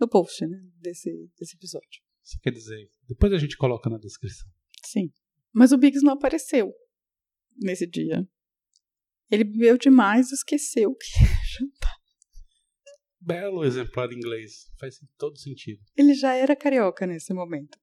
no 0.00 0.08
post 0.08 0.44
né, 0.46 0.58
desse, 0.80 1.10
desse 1.38 1.54
episódio. 1.56 2.02
Você 2.22 2.38
quer 2.42 2.50
dizer, 2.50 2.90
depois 3.08 3.32
a 3.32 3.38
gente 3.38 3.56
coloca 3.56 3.88
na 3.88 3.96
descrição. 3.98 4.46
Sim. 4.84 5.10
Mas 5.52 5.72
o 5.72 5.78
Biggs 5.78 6.04
não 6.04 6.12
apareceu 6.12 6.72
nesse 7.56 7.86
dia. 7.86 8.26
Ele 9.30 9.44
bebeu 9.44 9.76
demais 9.76 10.30
e 10.30 10.34
esqueceu 10.34 10.94
que 10.94 11.22
ia 11.22 11.28
jantar. 11.58 11.98
Belo 13.20 13.64
exemplar 13.64 14.12
inglês. 14.12 14.70
Faz 14.78 14.96
todo 15.18 15.38
sentido. 15.38 15.80
Ele 15.96 16.14
já 16.14 16.34
era 16.34 16.56
carioca 16.56 17.06
nesse 17.06 17.34
momento. 17.34 17.78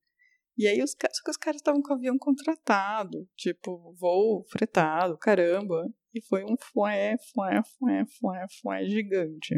E 0.57 0.67
aí 0.67 0.81
os, 0.81 0.91
só 0.91 1.23
que 1.23 1.31
os 1.31 1.37
caras 1.37 1.59
estavam 1.59 1.81
com 1.81 1.91
o 1.91 1.97
avião 1.97 2.17
contratado, 2.17 3.27
tipo, 3.35 3.93
voo 3.99 4.45
fretado, 4.49 5.17
caramba. 5.17 5.85
E 6.13 6.21
foi 6.21 6.45
um 6.45 6.55
fué, 6.57 7.17
fué, 7.33 7.61
fué, 7.77 8.05
fué, 8.17 8.45
fué 8.61 8.85
gigante. 8.85 9.53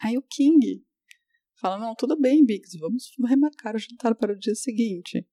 Aí 0.00 0.16
o 0.16 0.22
King 0.22 0.82
fala, 1.60 1.78
não, 1.78 1.94
tudo 1.94 2.18
bem, 2.18 2.46
Biggs, 2.46 2.78
vamos 2.78 3.10
remarcar 3.28 3.76
o 3.76 3.78
jantar 3.78 4.14
para 4.14 4.32
o 4.32 4.38
dia 4.38 4.54
seguinte. 4.54 5.26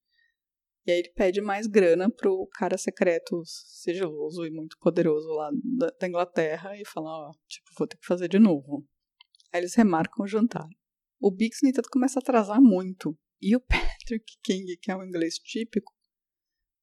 E 0.86 0.92
aí 0.92 1.00
ele 1.00 1.10
pede 1.10 1.42
mais 1.42 1.66
grana 1.66 2.12
pro 2.12 2.48
cara 2.54 2.78
secreto, 2.78 3.42
sigiloso 3.46 4.46
e 4.46 4.52
muito 4.52 4.78
poderoso 4.80 5.28
lá 5.30 5.50
da, 5.78 5.88
da 6.00 6.08
Inglaterra 6.08 6.80
e 6.80 6.86
fala, 6.86 7.10
ó, 7.10 7.32
tipo, 7.48 7.72
vou 7.78 7.88
ter 7.88 7.98
que 7.98 8.06
fazer 8.06 8.28
de 8.28 8.38
novo. 8.38 8.88
Aí 9.52 9.62
eles 9.62 9.74
remarcam 9.74 10.24
o 10.24 10.28
jantar. 10.28 10.68
O 11.20 11.32
Biggs, 11.32 11.64
no 11.64 11.70
entanto, 11.70 11.90
começa 11.90 12.20
a 12.20 12.22
atrasar 12.22 12.62
muito. 12.62 13.18
E 13.42 13.56
o 13.56 13.60
Patrick 13.66 14.26
King, 14.44 14.78
que 14.78 14.92
é 14.92 14.96
um 14.96 15.04
inglês 15.04 15.36
típico, 15.40 15.92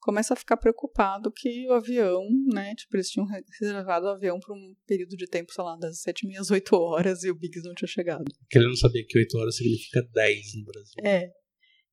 começa 0.01 0.35
a 0.35 0.37
ficar 0.37 0.57
preocupado 0.57 1.31
que 1.31 1.69
o 1.69 1.73
avião, 1.73 2.27
né? 2.53 2.75
Tipo, 2.75 2.97
eles 2.97 3.09
tinham 3.09 3.27
reservado 3.61 4.07
o 4.07 4.11
avião 4.11 4.41
por 4.41 4.53
um 4.53 4.75
período 4.85 5.17
de 5.17 5.29
tempo, 5.29 5.53
sei 5.53 5.62
lá, 5.62 5.77
das 5.77 6.01
7 6.01 6.27
às 6.37 6.51
8 6.51 6.75
horas 6.75 7.23
e 7.23 7.31
o 7.31 7.37
Biggs 7.37 7.65
não 7.65 7.75
tinha 7.75 7.87
chegado. 7.87 8.25
Porque 8.25 8.59
ele 8.59 8.67
não 8.67 8.77
sabia 8.77 9.05
que 9.07 9.17
8 9.17 9.38
horas 9.38 9.57
significa 9.57 10.03
10 10.12 10.57
no 10.57 10.65
Brasil. 10.65 10.95
É. 11.05 11.31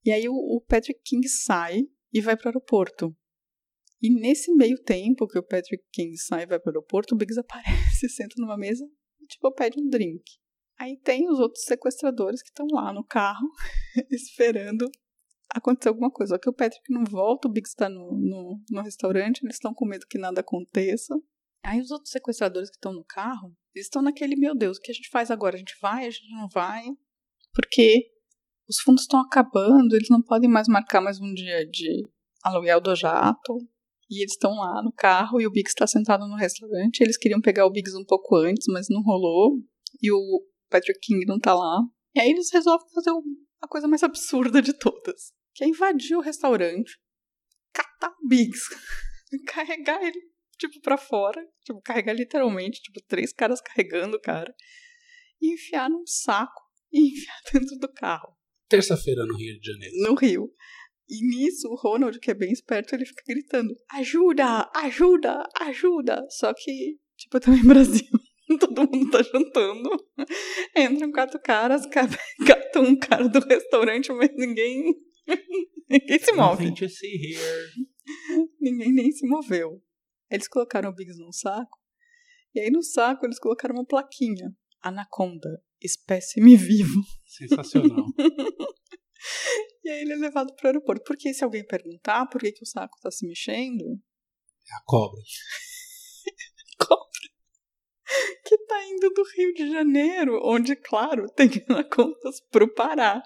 E 0.04 0.12
aí 0.12 0.28
o, 0.28 0.34
o 0.34 0.62
Patrick 0.62 1.00
King 1.06 1.28
sai 1.28 1.84
e 2.14 2.22
vai 2.22 2.36
para 2.36 2.48
o 2.48 2.50
aeroporto. 2.50 3.16
E 4.02 4.10
nesse 4.10 4.54
meio 4.54 4.82
tempo 4.82 5.28
que 5.28 5.38
o 5.38 5.44
Patrick 5.44 5.84
King 5.92 6.18
sai 6.18 6.44
e 6.44 6.48
vai 6.48 6.60
para 6.60 6.70
o 6.70 6.74
aeroporto, 6.74 7.14
o 7.14 7.18
Biggs 7.18 7.40
aparece, 7.40 8.08
senta 8.10 8.36
numa 8.38 8.58
mesa 8.58 8.86
e, 9.20 9.26
tipo, 9.26 9.52
pede 9.54 9.80
um 9.80 9.90
drink. 9.90 10.24
Aí 10.80 10.98
tem 10.98 11.30
os 11.30 11.40
outros 11.40 11.66
sequestradores 11.66 12.42
que 12.42 12.50
estão 12.50 12.66
lá 12.72 12.94
no 12.94 13.04
carro, 13.04 13.50
esperando 14.10 14.90
acontecer 15.50 15.90
alguma 15.90 16.10
coisa. 16.10 16.36
Só 16.36 16.40
que 16.40 16.50
o 16.50 16.54
Patrick 16.54 16.84
não 16.90 17.04
volta, 17.04 17.48
o 17.48 17.52
Biggs 17.52 17.72
está 17.72 17.90
no, 17.90 18.12
no, 18.18 18.64
no 18.72 18.82
restaurante, 18.82 19.44
eles 19.44 19.56
estão 19.56 19.74
com 19.74 19.86
medo 19.86 20.08
que 20.08 20.18
nada 20.18 20.40
aconteça. 20.40 21.14
Aí 21.64 21.82
os 21.82 21.92
outros 21.92 22.12
sequestradores 22.12 22.70
que 22.70 22.78
estão 22.78 22.94
no 22.94 23.04
carro, 23.04 23.54
estão 23.76 24.02
naquele, 24.02 24.38
meu 24.38 24.56
Deus, 24.56 24.78
o 24.78 24.82
que 24.82 24.92
a 24.92 24.94
gente 24.94 25.10
faz 25.10 25.30
agora? 25.30 25.56
A 25.56 25.60
gente 25.60 25.76
vai, 25.82 26.06
a 26.06 26.10
gente 26.10 26.30
não 26.32 26.48
vai? 26.48 26.86
Porque 27.54 28.10
os 28.70 28.80
fundos 28.80 29.04
estão 29.04 29.20
acabando, 29.20 29.96
eles 29.96 30.10
não 30.10 30.22
podem 30.22 30.50
mais 30.50 30.68
marcar 30.68 31.02
mais 31.02 31.20
um 31.20 31.34
dia 31.34 31.66
de 31.66 32.04
aluguel 32.44 32.80
do 32.80 32.96
jato. 32.96 33.58
E 34.12 34.22
eles 34.22 34.32
estão 34.32 34.56
lá 34.56 34.82
no 34.82 34.92
carro 34.92 35.40
e 35.40 35.46
o 35.46 35.52
Biggs 35.52 35.72
está 35.72 35.86
sentado 35.86 36.28
no 36.28 36.36
restaurante. 36.36 37.02
Eles 37.02 37.16
queriam 37.16 37.40
pegar 37.40 37.68
o 37.68 37.72
Biggs 37.72 37.96
um 37.96 38.04
pouco 38.06 38.36
antes, 38.38 38.66
mas 38.68 38.88
não 38.90 39.04
rolou. 39.04 39.60
E 40.02 40.12
o 40.12 40.42
Patrick 40.68 41.00
King 41.00 41.26
não 41.28 41.40
tá 41.40 41.54
lá. 41.54 41.80
E 42.16 42.20
aí 42.20 42.30
eles 42.30 42.52
resolvem 42.52 42.88
fazer 42.92 43.12
a 43.62 43.68
coisa 43.68 43.88
mais 43.88 44.02
absurda 44.02 44.64
de 44.64 44.74
todas 44.74 45.32
que 45.60 45.66
é 45.66 45.68
invadir 45.68 46.16
o 46.16 46.22
restaurante, 46.22 46.98
catar 47.74 48.16
o 48.24 48.28
Biggs, 48.30 48.64
carregar 49.46 50.02
ele, 50.02 50.20
tipo, 50.58 50.80
pra 50.80 50.98
fora, 50.98 51.46
tipo, 51.66 51.82
carregar 51.82 52.14
literalmente, 52.14 52.82
tipo, 52.82 53.02
três 53.06 53.34
caras 53.34 53.60
carregando 53.60 54.16
o 54.16 54.22
cara, 54.22 54.56
e 55.42 55.54
enfiar 55.54 55.90
num 55.90 56.08
saco 56.08 56.62
e 56.94 57.12
enfiar 57.12 57.42
dentro 57.52 57.78
do 57.78 57.92
carro. 57.92 58.38
Terça-feira 58.70 59.26
no 59.26 59.36
Rio 59.36 59.60
de 59.60 59.72
Janeiro. 59.72 59.96
No 59.98 60.16
Rio. 60.16 60.50
E 61.10 61.28
nisso, 61.28 61.68
o 61.68 61.76
Ronald, 61.76 62.20
que 62.20 62.32
é 62.32 62.36
bem 62.36 62.52
esperto, 62.52 62.94
ele 62.94 63.06
fica 63.06 63.24
gritando: 63.28 63.74
ajuda, 63.92 64.70
ajuda, 64.76 65.44
ajuda. 65.60 66.26
Só 66.30 66.54
que, 66.54 66.98
tipo, 67.18 67.40
também 67.40 67.64
Brasil. 67.64 68.08
Todo 68.60 68.90
mundo 68.90 69.12
tá 69.12 69.22
jantando. 69.22 69.90
Entram 70.76 71.12
quatro 71.12 71.40
caras, 71.40 71.86
catam 72.48 72.84
um 72.84 72.98
cara 72.98 73.28
do 73.28 73.40
restaurante, 73.40 74.12
mas 74.12 74.30
ninguém 74.36 74.96
Ninguém 75.90 76.20
se 76.20 76.32
move. 76.34 76.74
Ninguém 78.60 78.94
nem 78.94 79.12
se 79.12 79.28
moveu. 79.28 79.82
Eles 80.30 80.48
colocaram 80.48 80.90
o 80.90 80.94
Biggs 80.94 81.20
num 81.20 81.32
saco. 81.32 81.78
E 82.54 82.60
aí 82.60 82.70
no 82.70 82.84
saco 82.84 83.26
eles 83.26 83.40
colocaram 83.40 83.76
uma 83.76 83.86
plaquinha. 83.86 84.54
Anaconda, 84.82 85.62
espécime 85.82 86.56
vivo. 86.56 87.02
Sensacional. 87.26 88.06
e 89.84 89.90
aí 89.90 90.02
ele 90.02 90.14
é 90.14 90.18
levado 90.18 90.54
para 90.56 90.66
o 90.66 90.68
aeroporto. 90.68 91.04
Porque 91.06 91.34
se 91.34 91.44
alguém 91.44 91.66
perguntar 91.66 92.28
por 92.28 92.42
que, 92.42 92.52
que 92.52 92.64
o 92.64 92.68
saco 92.68 92.96
está 92.98 93.12
se 93.12 93.26
mexendo. 93.28 93.84
É 93.84 94.76
a 94.76 94.82
cobra. 94.86 95.20
cobra. 96.80 97.10
Que 98.46 98.58
tá 98.66 98.84
indo 98.88 99.10
do 99.12 99.24
Rio 99.36 99.54
de 99.54 99.72
Janeiro, 99.72 100.40
onde, 100.44 100.76
claro, 100.76 101.28
tem 101.36 101.50
anacondas 101.70 102.40
pro 102.52 102.74
Pará. 102.74 103.22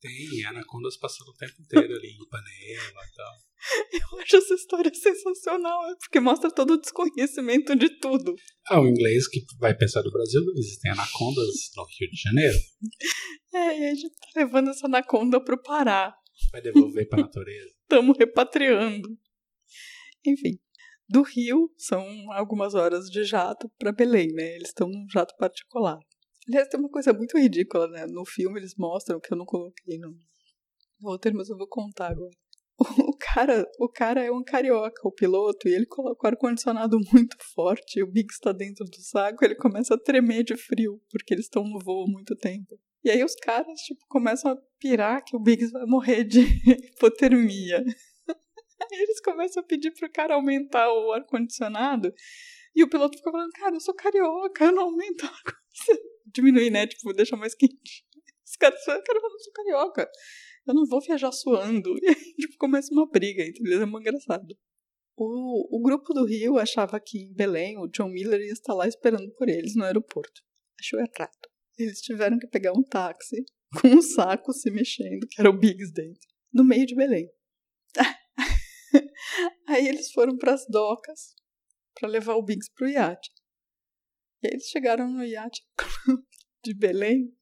Tem 0.00 0.44
anacondas 0.44 0.96
passando 0.96 1.28
o 1.28 1.34
tempo 1.34 1.54
inteiro 1.60 1.94
ali 1.94 2.08
em 2.08 2.22
Ipanema 2.22 3.00
e 3.04 3.16
tal. 3.16 3.32
Eu 4.12 4.20
acho 4.20 4.36
essa 4.36 4.54
história 4.54 4.92
sensacional, 4.94 5.90
é 5.90 5.94
porque 5.96 6.20
mostra 6.20 6.50
todo 6.50 6.74
o 6.74 6.80
desconhecimento 6.80 7.74
de 7.74 7.88
tudo. 7.98 8.34
Ah, 8.68 8.80
o 8.80 8.86
inglês 8.86 9.26
que 9.28 9.44
vai 9.58 9.74
pensar 9.74 10.02
do 10.02 10.12
Brasil, 10.12 10.42
existem 10.56 10.92
anacondas 10.92 11.46
no 11.74 11.84
Rio 11.98 12.10
de 12.10 12.20
Janeiro. 12.22 12.58
É, 13.54 13.78
e 13.78 13.86
a 13.86 13.94
gente 13.94 14.14
tá 14.14 14.28
levando 14.36 14.70
essa 14.70 14.86
anaconda 14.86 15.42
pro 15.42 15.60
Pará. 15.62 16.14
Vai 16.52 16.60
devolver 16.60 17.08
pra 17.08 17.22
natureza. 17.22 17.74
Estamos 17.82 18.16
repatriando. 18.18 19.08
Enfim, 20.26 20.58
do 21.08 21.22
Rio 21.22 21.72
são 21.78 22.04
algumas 22.32 22.74
horas 22.74 23.06
de 23.06 23.24
jato 23.24 23.70
para 23.78 23.92
Belém, 23.92 24.28
né? 24.32 24.56
Eles 24.56 24.68
estão 24.68 24.88
num 24.88 25.06
jato 25.08 25.34
particular. 25.38 25.98
Aliás, 26.48 26.68
tem 26.68 26.78
uma 26.78 26.88
coisa 26.88 27.12
muito 27.12 27.36
ridícula, 27.36 27.88
né? 27.88 28.06
No 28.06 28.24
filme 28.24 28.60
eles 28.60 28.74
mostram, 28.76 29.20
que 29.20 29.32
eu 29.32 29.36
não 29.36 29.44
coloquei 29.44 29.98
no 29.98 30.16
roteiro, 31.02 31.36
mas 31.36 31.48
eu 31.48 31.56
vou 31.56 31.68
contar 31.68 32.10
agora. 32.10 32.30
O 33.08 33.16
cara, 33.18 33.66
o 33.78 33.88
cara 33.88 34.22
é 34.22 34.30
um 34.30 34.44
carioca, 34.44 35.00
o 35.04 35.12
piloto, 35.12 35.68
e 35.68 35.74
ele 35.74 35.86
coloca 35.86 36.26
o 36.26 36.30
ar-condicionado 36.30 36.98
muito 37.12 37.36
forte, 37.54 38.02
o 38.02 38.06
Biggs 38.06 38.34
está 38.34 38.52
dentro 38.52 38.84
do 38.84 39.00
saco, 39.00 39.44
ele 39.44 39.54
começa 39.54 39.94
a 39.94 39.98
tremer 39.98 40.44
de 40.44 40.56
frio, 40.56 41.00
porque 41.10 41.34
eles 41.34 41.46
estão 41.46 41.64
no 41.64 41.78
voo 41.78 42.04
há 42.04 42.10
muito 42.10 42.36
tempo. 42.36 42.78
E 43.02 43.10
aí 43.10 43.24
os 43.24 43.34
caras, 43.34 43.80
tipo, 43.80 44.00
começam 44.08 44.52
a 44.52 44.58
pirar 44.78 45.24
que 45.24 45.34
o 45.34 45.40
Biggs 45.40 45.72
vai 45.72 45.86
morrer 45.86 46.24
de 46.24 46.40
hipotermia. 46.92 47.78
Aí 47.78 48.98
eles 49.00 49.20
começam 49.22 49.62
a 49.62 49.66
pedir 49.66 49.92
pro 49.92 50.10
cara 50.12 50.34
aumentar 50.34 50.92
o 50.92 51.12
ar-condicionado, 51.12 52.12
e 52.74 52.84
o 52.84 52.90
piloto 52.90 53.16
fica 53.16 53.30
falando, 53.30 53.52
cara, 53.52 53.74
eu 53.74 53.80
sou 53.80 53.94
carioca, 53.94 54.66
eu 54.66 54.72
não 54.72 54.84
aumento 54.84 55.22
o 55.22 55.26
ar-condicionado 55.26 56.15
diminuir, 56.26 56.70
né? 56.70 56.86
Tipo, 56.86 57.12
deixar 57.12 57.36
mais 57.36 57.54
quente. 57.54 58.04
Os 58.44 58.56
caras 58.56 58.82
falam, 58.84 59.02
cara, 59.02 59.18
eu 59.18 59.30
não 59.30 59.38
sou 59.38 59.52
carioca. 59.52 60.10
Eu 60.66 60.74
não 60.74 60.86
vou 60.86 61.00
viajar 61.00 61.32
suando. 61.32 61.94
E 62.02 62.08
aí, 62.08 62.34
tipo, 62.34 62.56
começa 62.58 62.92
uma 62.92 63.08
briga 63.08 63.42
entre 63.42 63.62
eles, 63.62 63.80
é 63.80 63.86
muito 63.86 64.08
engraçado. 64.08 64.56
O, 65.16 65.78
o 65.78 65.82
grupo 65.82 66.12
do 66.12 66.26
Rio 66.26 66.58
achava 66.58 67.00
que 67.00 67.18
em 67.18 67.32
Belém 67.32 67.78
o 67.78 67.88
John 67.88 68.08
Miller 68.08 68.40
ia 68.40 68.52
estar 68.52 68.74
lá 68.74 68.86
esperando 68.86 69.32
por 69.32 69.48
eles 69.48 69.74
no 69.74 69.84
aeroporto. 69.84 70.42
Achou 70.78 71.00
errado. 71.00 71.48
Eles 71.78 72.00
tiveram 72.00 72.38
que 72.38 72.46
pegar 72.46 72.72
um 72.72 72.82
táxi 72.82 73.44
com 73.80 73.88
um 73.88 74.02
saco 74.02 74.52
se 74.52 74.70
mexendo, 74.70 75.26
que 75.28 75.40
era 75.40 75.50
o 75.50 75.58
Biggs 75.58 75.92
dentro, 75.92 76.28
no 76.52 76.64
meio 76.64 76.86
de 76.86 76.94
Belém. 76.94 77.30
Aí 79.66 79.88
eles 79.88 80.10
foram 80.12 80.36
para 80.36 80.54
as 80.54 80.66
docas 80.68 81.34
para 81.94 82.08
levar 82.08 82.34
o 82.34 82.42
Biggs 82.42 82.70
pro 82.74 82.88
iate. 82.88 83.30
E 84.42 84.46
aí 84.46 84.52
eles 84.54 84.66
chegaram 84.68 85.10
no 85.10 85.24
Yacht 85.24 85.62
Club 85.76 86.20
de 86.64 86.74
Belém 86.74 87.32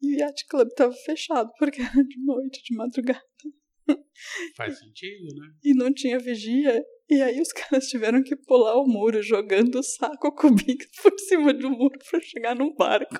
e 0.00 0.14
o 0.14 0.18
Yacht 0.18 0.46
Club 0.46 0.68
estava 0.68 0.92
fechado 0.92 1.50
porque 1.58 1.80
era 1.80 2.04
de 2.04 2.24
noite, 2.24 2.62
de 2.62 2.76
madrugada. 2.76 3.22
Faz 4.56 4.78
sentido, 4.78 5.34
né? 5.34 5.54
E 5.62 5.74
não 5.74 5.92
tinha 5.92 6.18
vigia. 6.18 6.84
E 7.08 7.22
aí 7.22 7.40
os 7.40 7.52
caras 7.52 7.86
tiveram 7.86 8.22
que 8.22 8.34
pular 8.34 8.76
o 8.76 8.86
muro, 8.86 9.22
jogando 9.22 9.78
o 9.78 9.82
saco 9.82 10.32
cubico 10.34 10.84
por 11.02 11.18
cima 11.20 11.52
do 11.54 11.70
muro 11.70 11.98
para 12.10 12.20
chegar 12.20 12.56
no 12.56 12.74
barco. 12.74 13.18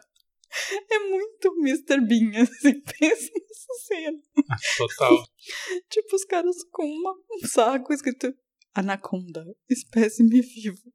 É 0.90 0.98
muito 0.98 1.54
Mr. 1.60 2.00
Bean, 2.00 2.42
assim, 2.42 2.80
pensa 2.98 3.30
nessa 3.34 3.74
cena. 3.86 4.18
Total. 4.76 5.24
tipo, 5.88 6.16
os 6.16 6.24
caras 6.24 6.56
com 6.70 6.84
uma, 6.84 7.12
um 7.12 7.46
saco 7.46 7.92
escrito 7.92 8.34
Anaconda, 8.74 9.44
espécime 9.68 10.40
vivo. 10.40 10.92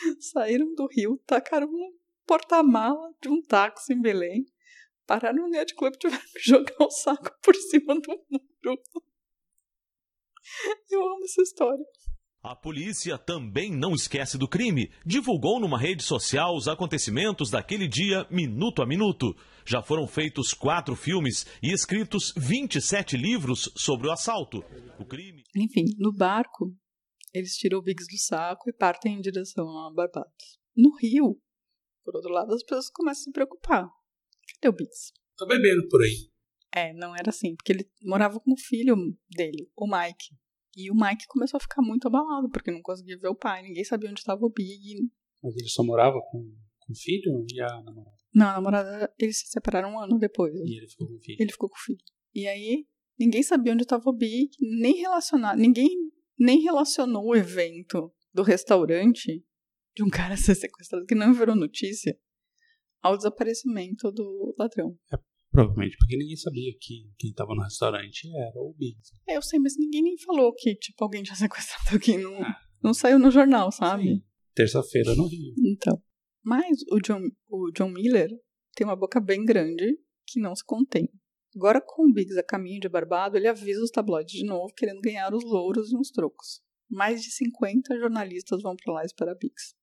Saíram 0.20 0.74
do 0.74 0.86
Rio, 0.86 1.18
tacaram 1.26 1.68
um 1.68 1.92
porta-mala 2.26 3.12
de 3.20 3.28
um 3.28 3.42
táxi 3.42 3.92
em 3.92 4.00
Belém, 4.00 4.44
pararam 5.06 5.44
no 5.44 5.48
Net 5.48 5.74
Club 5.74 5.94
e 5.94 5.98
tiveram 5.98 6.22
que 6.32 6.40
jogar 6.44 6.76
o 6.80 6.90
saco 6.90 7.30
por 7.42 7.54
cima 7.54 7.94
do 7.94 8.10
muro. 8.30 8.80
Eu 10.90 11.00
amo 11.00 11.24
essa 11.24 11.42
história. 11.42 11.84
A 12.42 12.56
polícia 12.56 13.16
também 13.16 13.70
não 13.70 13.94
esquece 13.94 14.36
do 14.36 14.48
crime. 14.48 14.90
Divulgou 15.06 15.60
numa 15.60 15.78
rede 15.78 16.02
social 16.02 16.56
os 16.56 16.66
acontecimentos 16.66 17.50
daquele 17.50 17.86
dia, 17.86 18.26
minuto 18.28 18.82
a 18.82 18.86
minuto. 18.86 19.32
Já 19.64 19.80
foram 19.80 20.08
feitos 20.08 20.52
quatro 20.52 20.96
filmes 20.96 21.46
e 21.62 21.70
escritos 21.70 22.34
27 22.36 23.16
livros 23.16 23.70
sobre 23.76 24.08
o 24.08 24.10
assalto. 24.10 24.58
O 24.98 25.04
crime. 25.04 25.44
Enfim, 25.56 25.84
no 25.98 26.12
barco, 26.12 26.74
eles 27.32 27.56
tiram 27.56 27.78
o 27.78 27.82
Biggs 27.82 28.06
do 28.06 28.18
saco 28.18 28.68
e 28.68 28.72
partem 28.72 29.14
em 29.14 29.20
direção 29.20 29.66
a 29.78 29.90
Barbados. 29.92 30.58
No 30.76 30.94
Rio, 30.96 31.40
por 32.04 32.16
outro 32.16 32.30
lado, 32.30 32.52
as 32.52 32.62
pessoas 32.62 32.90
começam 32.90 33.22
a 33.22 33.24
se 33.24 33.32
preocupar. 33.32 33.88
Cadê 34.54 34.68
o 34.68 34.76
Biggs? 34.76 35.12
Tá 35.36 35.46
bebendo 35.46 35.88
por 35.88 36.02
aí. 36.02 36.30
É, 36.74 36.92
não 36.94 37.14
era 37.14 37.30
assim, 37.30 37.54
porque 37.54 37.72
ele 37.72 37.90
morava 38.02 38.40
com 38.40 38.52
o 38.52 38.58
filho 38.58 38.96
dele, 39.30 39.70
o 39.76 39.86
Mike. 39.86 40.34
E 40.74 40.90
o 40.90 40.94
Mike 40.94 41.26
começou 41.28 41.58
a 41.58 41.60
ficar 41.60 41.82
muito 41.82 42.06
abalado, 42.06 42.48
porque 42.50 42.70
não 42.70 42.80
conseguia 42.80 43.18
ver 43.18 43.28
o 43.28 43.34
pai, 43.34 43.62
ninguém 43.62 43.84
sabia 43.84 44.10
onde 44.10 44.20
estava 44.20 44.44
o 44.44 44.50
Big. 44.50 45.10
Mas 45.42 45.54
ele 45.56 45.68
só 45.68 45.84
morava 45.84 46.18
com, 46.30 46.38
com 46.78 46.92
o 46.92 46.96
filho 46.96 47.44
e 47.52 47.60
a 47.60 47.82
namorada? 47.82 48.16
Não, 48.34 48.46
a 48.48 48.52
namorada, 48.54 49.14
eles 49.18 49.38
se 49.38 49.48
separaram 49.48 49.92
um 49.92 50.00
ano 50.00 50.18
depois. 50.18 50.54
E 50.54 50.78
ele 50.78 50.88
ficou 50.88 51.08
com 51.08 51.14
o 51.14 51.20
filho? 51.20 51.36
Ele 51.38 51.52
ficou 51.52 51.68
com 51.68 51.76
o 51.76 51.80
filho. 51.80 52.04
E 52.34 52.48
aí, 52.48 52.86
ninguém 53.18 53.42
sabia 53.42 53.72
onde 53.74 53.82
estava 53.82 54.08
o 54.08 54.16
Big, 54.16 54.50
nem 54.58 54.94
relacionado, 54.94 55.58
ninguém 55.58 55.90
nem 56.42 56.60
relacionou 56.62 57.24
o 57.28 57.36
evento 57.36 58.12
do 58.34 58.42
restaurante 58.42 59.44
de 59.94 60.02
um 60.02 60.08
cara 60.10 60.36
ser 60.36 60.54
sequestrado, 60.54 61.06
que 61.06 61.14
não 61.14 61.32
virou 61.32 61.54
notícia, 61.54 62.18
ao 63.02 63.16
desaparecimento 63.16 64.10
do 64.12 64.54
ladrão. 64.58 64.96
É 65.12 65.16
Provavelmente 65.50 65.98
porque 65.98 66.16
ninguém 66.16 66.36
sabia 66.36 66.72
que 66.80 67.10
quem 67.18 67.30
tava 67.34 67.54
no 67.54 67.62
restaurante 67.62 68.26
era 68.34 68.58
o 68.58 68.74
Biggs. 68.74 69.12
É, 69.28 69.36
eu 69.36 69.42
sei, 69.42 69.58
mas 69.58 69.74
ninguém 69.78 70.02
nem 70.02 70.16
falou 70.18 70.50
que, 70.54 70.74
tipo, 70.76 71.04
alguém 71.04 71.22
tinha 71.22 71.36
sequestrado 71.36 71.90
alguém. 71.92 72.16
Não, 72.18 72.42
Ah. 72.42 72.56
não 72.82 72.94
saiu 72.94 73.18
no 73.18 73.30
jornal, 73.30 73.70
sabe? 73.70 74.24
Terça-feira 74.54 75.14
no 75.14 75.26
Rio. 75.28 75.54
Então. 75.58 76.02
Mas 76.42 76.78
o 76.90 76.98
John, 77.00 77.20
o 77.50 77.70
John 77.72 77.90
Miller 77.90 78.30
tem 78.74 78.86
uma 78.86 78.96
boca 78.96 79.20
bem 79.20 79.44
grande 79.44 79.98
que 80.26 80.40
não 80.40 80.56
se 80.56 80.64
contém. 80.64 81.06
Agora, 81.54 81.80
com 81.80 82.08
o 82.08 82.12
Biggs 82.12 82.38
a 82.38 82.42
caminho 82.42 82.80
de 82.80 82.88
Barbado, 82.88 83.36
ele 83.36 83.48
avisa 83.48 83.82
os 83.82 83.90
tabloides 83.90 84.32
de 84.32 84.44
novo, 84.44 84.72
querendo 84.74 85.00
ganhar 85.00 85.34
os 85.34 85.44
louros 85.44 85.92
e 85.92 85.96
uns 85.96 86.10
trocos. 86.10 86.62
Mais 86.90 87.22
de 87.22 87.30
50 87.30 87.98
jornalistas 87.98 88.62
vão 88.62 88.74
para 88.76 88.94
lá 88.94 89.04
esperar 89.04 89.34
Biggs. 89.34 89.74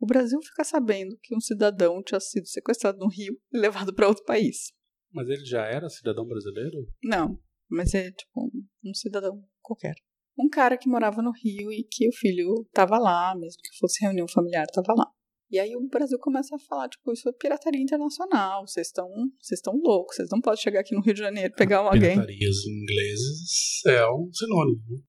O 0.00 0.06
Brasil 0.06 0.38
fica 0.42 0.64
sabendo 0.64 1.18
que 1.22 1.36
um 1.36 1.40
cidadão 1.40 2.02
tinha 2.02 2.20
sido 2.20 2.46
sequestrado 2.46 2.98
no 2.98 3.08
Rio 3.08 3.38
e 3.52 3.58
levado 3.58 3.94
para 3.94 4.08
outro 4.08 4.24
país. 4.24 4.72
Mas 5.12 5.28
ele 5.28 5.44
já 5.44 5.64
era 5.66 5.88
cidadão 5.88 6.26
brasileiro? 6.26 6.86
Não, 7.02 7.38
mas 7.68 7.94
é 7.94 8.10
tipo 8.10 8.30
um, 8.36 8.90
um 8.90 8.94
cidadão 8.94 9.42
qualquer. 9.60 9.94
Um 10.38 10.48
cara 10.48 10.78
que 10.78 10.88
morava 10.88 11.20
no 11.20 11.32
Rio 11.32 11.72
e 11.72 11.82
que 11.82 12.08
o 12.08 12.12
filho 12.12 12.62
estava 12.66 12.96
lá, 12.96 13.34
mesmo 13.34 13.60
que 13.60 13.76
fosse 13.78 14.04
reunião 14.04 14.28
familiar, 14.28 14.64
estava 14.64 14.94
lá. 14.96 15.10
E 15.50 15.58
aí 15.58 15.74
o 15.74 15.88
Brasil 15.88 16.18
começa 16.18 16.54
a 16.54 16.58
falar, 16.58 16.88
tipo, 16.88 17.10
isso 17.12 17.28
é 17.28 17.32
pirataria 17.32 17.80
internacional, 17.80 18.66
vocês 18.66 18.88
estão 18.88 19.08
vocês 19.40 19.58
estão 19.58 19.74
loucos, 19.82 20.16
vocês 20.16 20.28
não 20.30 20.40
podem 20.40 20.60
chegar 20.60 20.80
aqui 20.80 20.94
no 20.94 21.00
Rio 21.00 21.14
de 21.14 21.20
Janeiro 21.20 21.52
e 21.54 21.56
pegar 21.56 21.78
alguém. 21.78 22.00
Piratarias 22.16 22.56
ingleses 22.66 23.80
é 23.86 24.04
um 24.10 24.30
sinônimo. 24.32 24.82
né? 24.90 25.02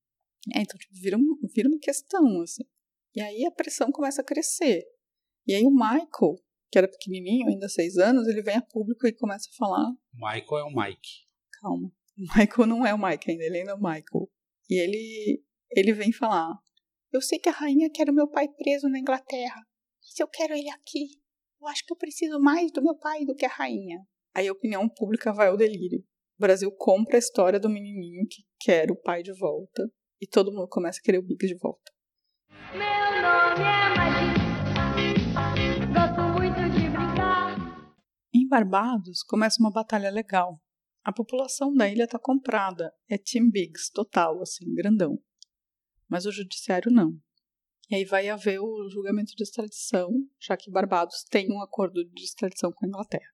É, 0.56 0.62
então 0.62 0.78
tipo, 0.78 0.94
vira, 1.02 1.18
um- 1.18 1.38
vira 1.54 1.68
uma 1.68 1.80
questão, 1.80 2.42
assim. 2.42 2.64
E 3.16 3.22
aí 3.22 3.46
a 3.46 3.52
pressão 3.52 3.92
começa 3.92 4.22
a 4.22 4.26
crescer. 4.26 4.84
E 5.46 5.54
aí 5.54 5.64
o 5.66 5.72
Michael, 5.72 6.36
que 6.72 6.78
era 6.78 6.88
pequenininho, 6.88 7.48
ainda 7.50 7.68
seis 7.68 7.98
anos, 7.98 8.28
ele 8.28 8.42
vem 8.42 8.56
a 8.56 8.62
público 8.62 9.06
e 9.08 9.12
começa 9.14 9.50
a 9.52 9.58
falar 9.58 9.92
Michael 10.14 10.60
é 10.60 10.64
o 10.64 10.74
Mike. 10.76 11.10
calma. 11.62 11.92
O 12.18 12.22
Michael 12.38 12.68
não 12.68 12.86
é 12.86 12.94
o 12.94 12.98
Mike 13.02 13.32
ainda, 13.32 13.44
ele 13.44 13.58
ainda 13.60 13.72
é 13.72 13.76
o 13.76 13.78
Michael. 13.78 14.30
E 14.70 14.80
ele, 14.82 15.44
ele 15.72 15.94
vem 15.94 16.12
falar: 16.12 16.54
Eu 17.12 17.22
sei 17.22 17.40
que 17.40 17.50
a 17.50 17.52
rainha 17.54 17.90
quer 17.90 18.10
o 18.10 18.14
meu 18.14 18.28
pai 18.28 18.48
preso 18.48 18.88
na 18.90 19.00
Inglaterra, 19.00 19.66
mas 20.10 20.20
eu 20.20 20.28
quero 20.28 20.54
ele 20.56 20.70
aqui. 20.70 21.22
Eu 21.62 21.68
acho 21.68 21.86
que 21.86 21.94
eu 21.94 21.98
preciso 21.98 22.40
mais 22.40 22.72
do 22.72 22.82
meu 22.82 22.96
pai 22.96 23.26
do 23.26 23.36
que 23.36 23.46
a 23.46 23.50
rainha. 23.50 24.04
Aí 24.34 24.48
a 24.48 24.52
opinião 24.52 24.90
pública 24.90 25.32
vai 25.32 25.50
ao 25.50 25.58
delírio. 25.58 26.00
O 26.00 26.42
Brasil 26.42 26.72
compra 26.72 27.18
a 27.18 27.20
história 27.20 27.60
do 27.60 27.70
menininho 27.70 28.26
que 28.28 28.44
quer 28.60 28.90
o 28.90 28.96
pai 28.96 29.22
de 29.22 29.34
volta. 29.38 29.88
E 30.20 30.26
todo 30.26 30.52
mundo 30.52 30.68
começa 30.68 31.00
a 31.00 31.04
querer 31.04 31.20
o 31.20 31.22
Biggs 31.22 31.54
de 31.54 31.60
volta. 31.60 31.92
Meu 32.72 32.80
nome 33.22 33.62
é 33.62 33.90
Magia. 33.96 35.30
Gosto 35.94 36.22
muito 36.40 36.60
de 36.74 36.90
brincar. 36.90 37.56
Em 38.34 38.48
Barbados 38.48 39.22
começa 39.22 39.62
uma 39.62 39.72
batalha 39.72 40.10
legal. 40.10 40.60
A 41.04 41.14
população 41.14 41.74
da 41.74 41.88
ilha 41.88 42.06
está 42.06 42.18
comprada, 42.18 42.94
é 43.08 43.18
Team 43.18 43.50
Biggs 43.50 43.92
total, 43.94 44.42
assim, 44.42 44.74
grandão. 44.74 45.22
Mas 46.08 46.26
o 46.26 46.32
judiciário 46.32 46.92
não. 46.92 47.18
E 47.90 47.96
aí 47.96 48.06
vai 48.06 48.30
haver 48.30 48.60
o 48.60 48.88
julgamento 48.90 49.36
de 49.36 49.44
extradição, 49.44 50.10
já 50.40 50.56
que 50.56 50.70
Barbados 50.70 51.24
tem 51.24 51.52
um 51.52 51.62
acordo 51.62 52.04
de 52.06 52.24
extradição 52.24 52.72
com 52.72 52.86
a 52.86 52.88
Inglaterra. 52.88 53.28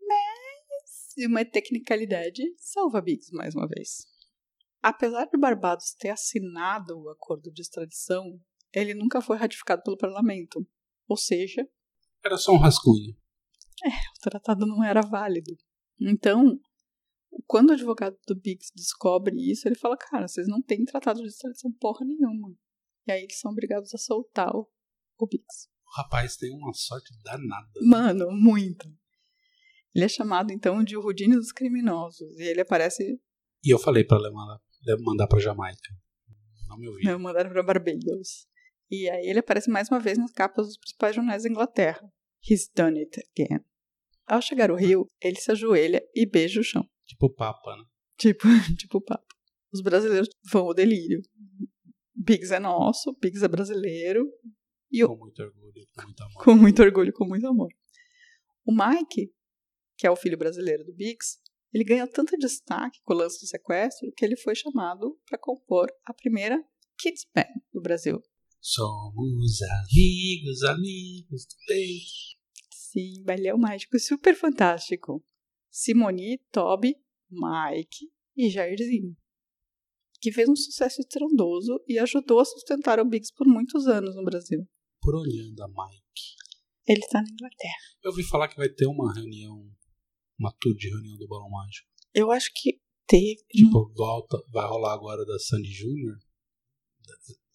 Mas 0.00 1.26
uma 1.26 1.44
tecnicalidade 1.44 2.42
salva 2.56 3.00
Biggs 3.00 3.32
mais 3.32 3.54
uma 3.54 3.68
vez. 3.68 4.06
Apesar 4.82 5.26
de 5.26 5.38
Barbados 5.38 5.94
ter 5.94 6.08
assinado 6.08 6.98
o 6.98 7.08
acordo 7.10 7.52
de 7.52 7.62
extradição, 7.62 8.40
ele 8.72 8.92
nunca 8.92 9.20
foi 9.20 9.36
ratificado 9.36 9.82
pelo 9.84 9.96
parlamento. 9.96 10.66
Ou 11.06 11.16
seja, 11.16 11.64
Era 12.24 12.36
só 12.36 12.52
um 12.52 12.58
rascunho. 12.58 13.14
o 13.84 14.20
tratado 14.20 14.66
não 14.66 14.82
era 14.82 15.00
válido. 15.00 15.56
Então, 16.00 16.58
quando 17.46 17.70
o 17.70 17.72
advogado 17.74 18.18
do 18.26 18.34
Biggs 18.34 18.72
descobre 18.74 19.36
isso, 19.48 19.68
ele 19.68 19.76
fala: 19.76 19.96
Cara, 19.96 20.26
vocês 20.26 20.48
não 20.48 20.60
têm 20.60 20.84
tratado 20.84 21.20
de 21.20 21.28
extradição 21.28 21.70
porra 21.72 22.04
nenhuma. 22.04 22.52
E 23.06 23.12
aí 23.12 23.22
eles 23.22 23.38
são 23.38 23.50
obrigados 23.50 23.94
a 23.94 23.98
soltar 23.98 24.54
o, 24.54 24.68
o. 25.18 25.24
O 25.24 25.96
rapaz 25.96 26.36
tem 26.36 26.50
uma 26.52 26.72
sorte 26.72 27.12
danada. 27.22 27.68
Mano, 27.82 28.30
muito. 28.30 28.88
Ele 29.94 30.04
é 30.04 30.08
chamado 30.08 30.52
então 30.52 30.82
de 30.82 30.96
o 30.96 31.02
Rudine 31.02 31.36
dos 31.36 31.52
criminosos. 31.52 32.38
E 32.38 32.44
ele 32.44 32.60
aparece. 32.60 33.20
E 33.64 33.72
eu 33.72 33.78
falei 33.78 34.04
pra 34.04 34.16
ela 34.16 34.30
mandar, 34.32 34.60
mandar 35.00 35.26
pra 35.26 35.38
Jamaica. 35.38 35.94
Não 36.68 36.78
me 36.78 36.88
ouviu. 36.88 37.04
Não, 37.04 37.18
mandaram 37.18 37.50
pra 37.50 37.62
Barbados. 37.62 38.46
E 38.90 39.08
aí 39.08 39.26
ele 39.26 39.38
aparece 39.38 39.70
mais 39.70 39.88
uma 39.88 40.00
vez 40.00 40.18
nas 40.18 40.32
capas 40.32 40.66
dos 40.66 40.78
principais 40.78 41.14
jornais 41.14 41.42
da 41.42 41.48
Inglaterra. 41.48 42.10
He's 42.48 42.70
done 42.74 42.98
it 42.98 43.20
again. 43.20 43.60
Ao 44.26 44.40
chegar 44.40 44.70
ao 44.70 44.76
Rio, 44.76 45.10
ele 45.20 45.36
se 45.36 45.50
ajoelha 45.50 46.02
e 46.14 46.24
beija 46.24 46.60
o 46.60 46.64
chão. 46.64 46.88
Tipo 47.06 47.26
o 47.26 47.34
Papa, 47.34 47.76
né? 47.76 47.84
Tipo, 48.16 48.46
tipo 48.78 49.00
papo. 49.00 49.34
Os 49.72 49.80
brasileiros 49.80 50.28
vão 50.50 50.66
ao 50.66 50.74
delírio. 50.74 51.20
Biggs 52.22 52.52
é 52.54 52.58
nosso, 52.58 53.16
Biggs 53.20 53.44
é 53.44 53.48
brasileiro. 53.48 54.26
E 54.90 55.06
Com 55.06 55.16
muito 55.16 55.42
orgulho, 55.42 55.86
com 55.94 56.02
muito 56.02 56.22
amor. 56.22 56.44
com 56.44 56.54
muito 56.54 56.82
orgulho, 56.82 57.12
com 57.12 57.26
muito 57.26 57.46
amor. 57.46 57.68
O 58.64 58.72
Mike, 58.72 59.32
que 59.96 60.06
é 60.06 60.10
o 60.10 60.16
filho 60.16 60.36
brasileiro 60.36 60.84
do 60.84 60.92
Biggs, 60.92 61.38
ele 61.72 61.84
ganhou 61.84 62.06
tanto 62.06 62.36
destaque 62.36 63.00
com 63.02 63.14
o 63.14 63.16
lance 63.16 63.40
do 63.40 63.46
sequestro 63.46 64.12
que 64.16 64.24
ele 64.24 64.36
foi 64.36 64.54
chamado 64.54 65.18
para 65.26 65.38
compor 65.38 65.88
a 66.04 66.12
primeira 66.12 66.62
Kids 66.98 67.26
Band 67.34 67.48
do 67.72 67.80
Brasil. 67.80 68.22
Somos 68.60 69.60
amigos, 69.62 70.62
amigos 70.62 71.46
do 71.46 71.54
peito. 71.66 72.40
Sim, 72.70 73.22
balé 73.24 73.52
mágico 73.54 73.98
super 73.98 74.36
fantástico. 74.36 75.24
Simone, 75.70 76.38
Toby, 76.52 76.94
Mike 77.30 78.10
e 78.36 78.50
Jairzinho. 78.50 79.16
Que 80.22 80.30
fez 80.32 80.48
um 80.48 80.54
sucesso 80.56 81.00
estrondoso 81.00 81.82
e 81.88 81.98
ajudou 81.98 82.38
a 82.40 82.44
sustentar 82.44 83.00
o 83.00 83.04
Biggs 83.04 83.32
por 83.36 83.46
muitos 83.46 83.86
anos 83.88 84.14
no 84.14 84.24
Brasil. 84.24 84.64
Por 85.00 85.16
onde 85.16 85.40
anda 85.40 85.66
Mike? 85.66 86.36
Ele 86.86 87.00
está 87.00 87.20
na 87.20 87.28
Inglaterra. 87.28 87.74
Eu 88.04 88.10
ouvi 88.12 88.22
falar 88.22 88.46
que 88.48 88.56
vai 88.56 88.68
ter 88.68 88.86
uma 88.86 89.12
reunião, 89.12 89.68
uma 90.38 90.54
tour 90.60 90.74
de 90.76 90.88
reunião 90.88 91.16
do 91.18 91.26
Balão 91.26 91.50
Mágico. 91.50 91.88
Eu 92.14 92.30
acho 92.30 92.50
que 92.54 92.80
teve. 93.06 93.42
Tipo, 93.50 93.92
volta, 93.96 94.38
vai 94.52 94.64
rolar 94.66 94.94
agora 94.94 95.24
da 95.26 95.38
Sandy 95.40 95.72
Júnior. 95.72 96.16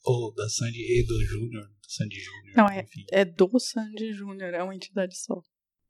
Ou 0.03 0.33
da 0.33 0.47
Sandy 0.49 0.79
e 0.79 1.05
do 1.05 1.23
Júnior. 1.25 1.69
Sandy 1.87 2.19
Júnior. 2.19 2.53
Não, 2.57 2.67
é- 2.69 2.81
enfim. 2.81 3.05
É 3.11 3.23
do 3.25 3.49
Sandy 3.59 4.13
Júnior, 4.13 4.53
é 4.53 4.61
uma 4.63 4.75
entidade 4.75 5.17
só. 5.17 5.41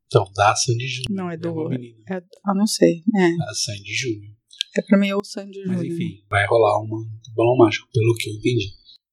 Então, 0.06 0.30
da 0.32 0.54
Sandy 0.54 0.86
Júnior. 0.86 1.10
Não, 1.24 1.30
é 1.30 1.36
do- 1.36 1.52
uma 1.52 1.68
menina. 1.70 2.02
É, 2.08 2.16
ah, 2.44 2.54
não 2.54 2.66
sei. 2.66 3.02
É, 3.16 3.42
A 3.50 3.54
Sandy 3.54 3.94
Júnior. 3.94 4.36
É 4.78 4.82
pra 4.82 4.98
mim 4.98 5.08
é 5.08 5.16
o 5.16 5.24
Sandy 5.24 5.58
Mas 5.66 5.78
Júnior. 5.78 5.94
enfim, 5.94 6.24
vai 6.30 6.46
rolar 6.46 6.80
uma 6.80 7.04
Balão 7.34 7.56
Mágico, 7.56 7.88
pelo 7.92 8.14
que 8.16 8.30
eu 8.30 8.34
entendi. 8.34 8.72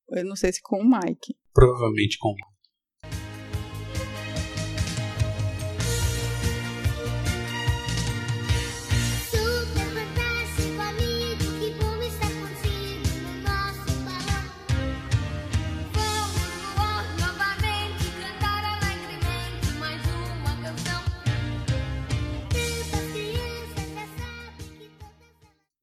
Eu 0.09 0.25
não 0.25 0.35
sei 0.35 0.53
se 0.53 0.61
com 0.61 0.77
o 0.79 0.85
Mike. 0.85 1.35
Provavelmente 1.53 2.17
com 2.19 2.29
Super 2.29 2.54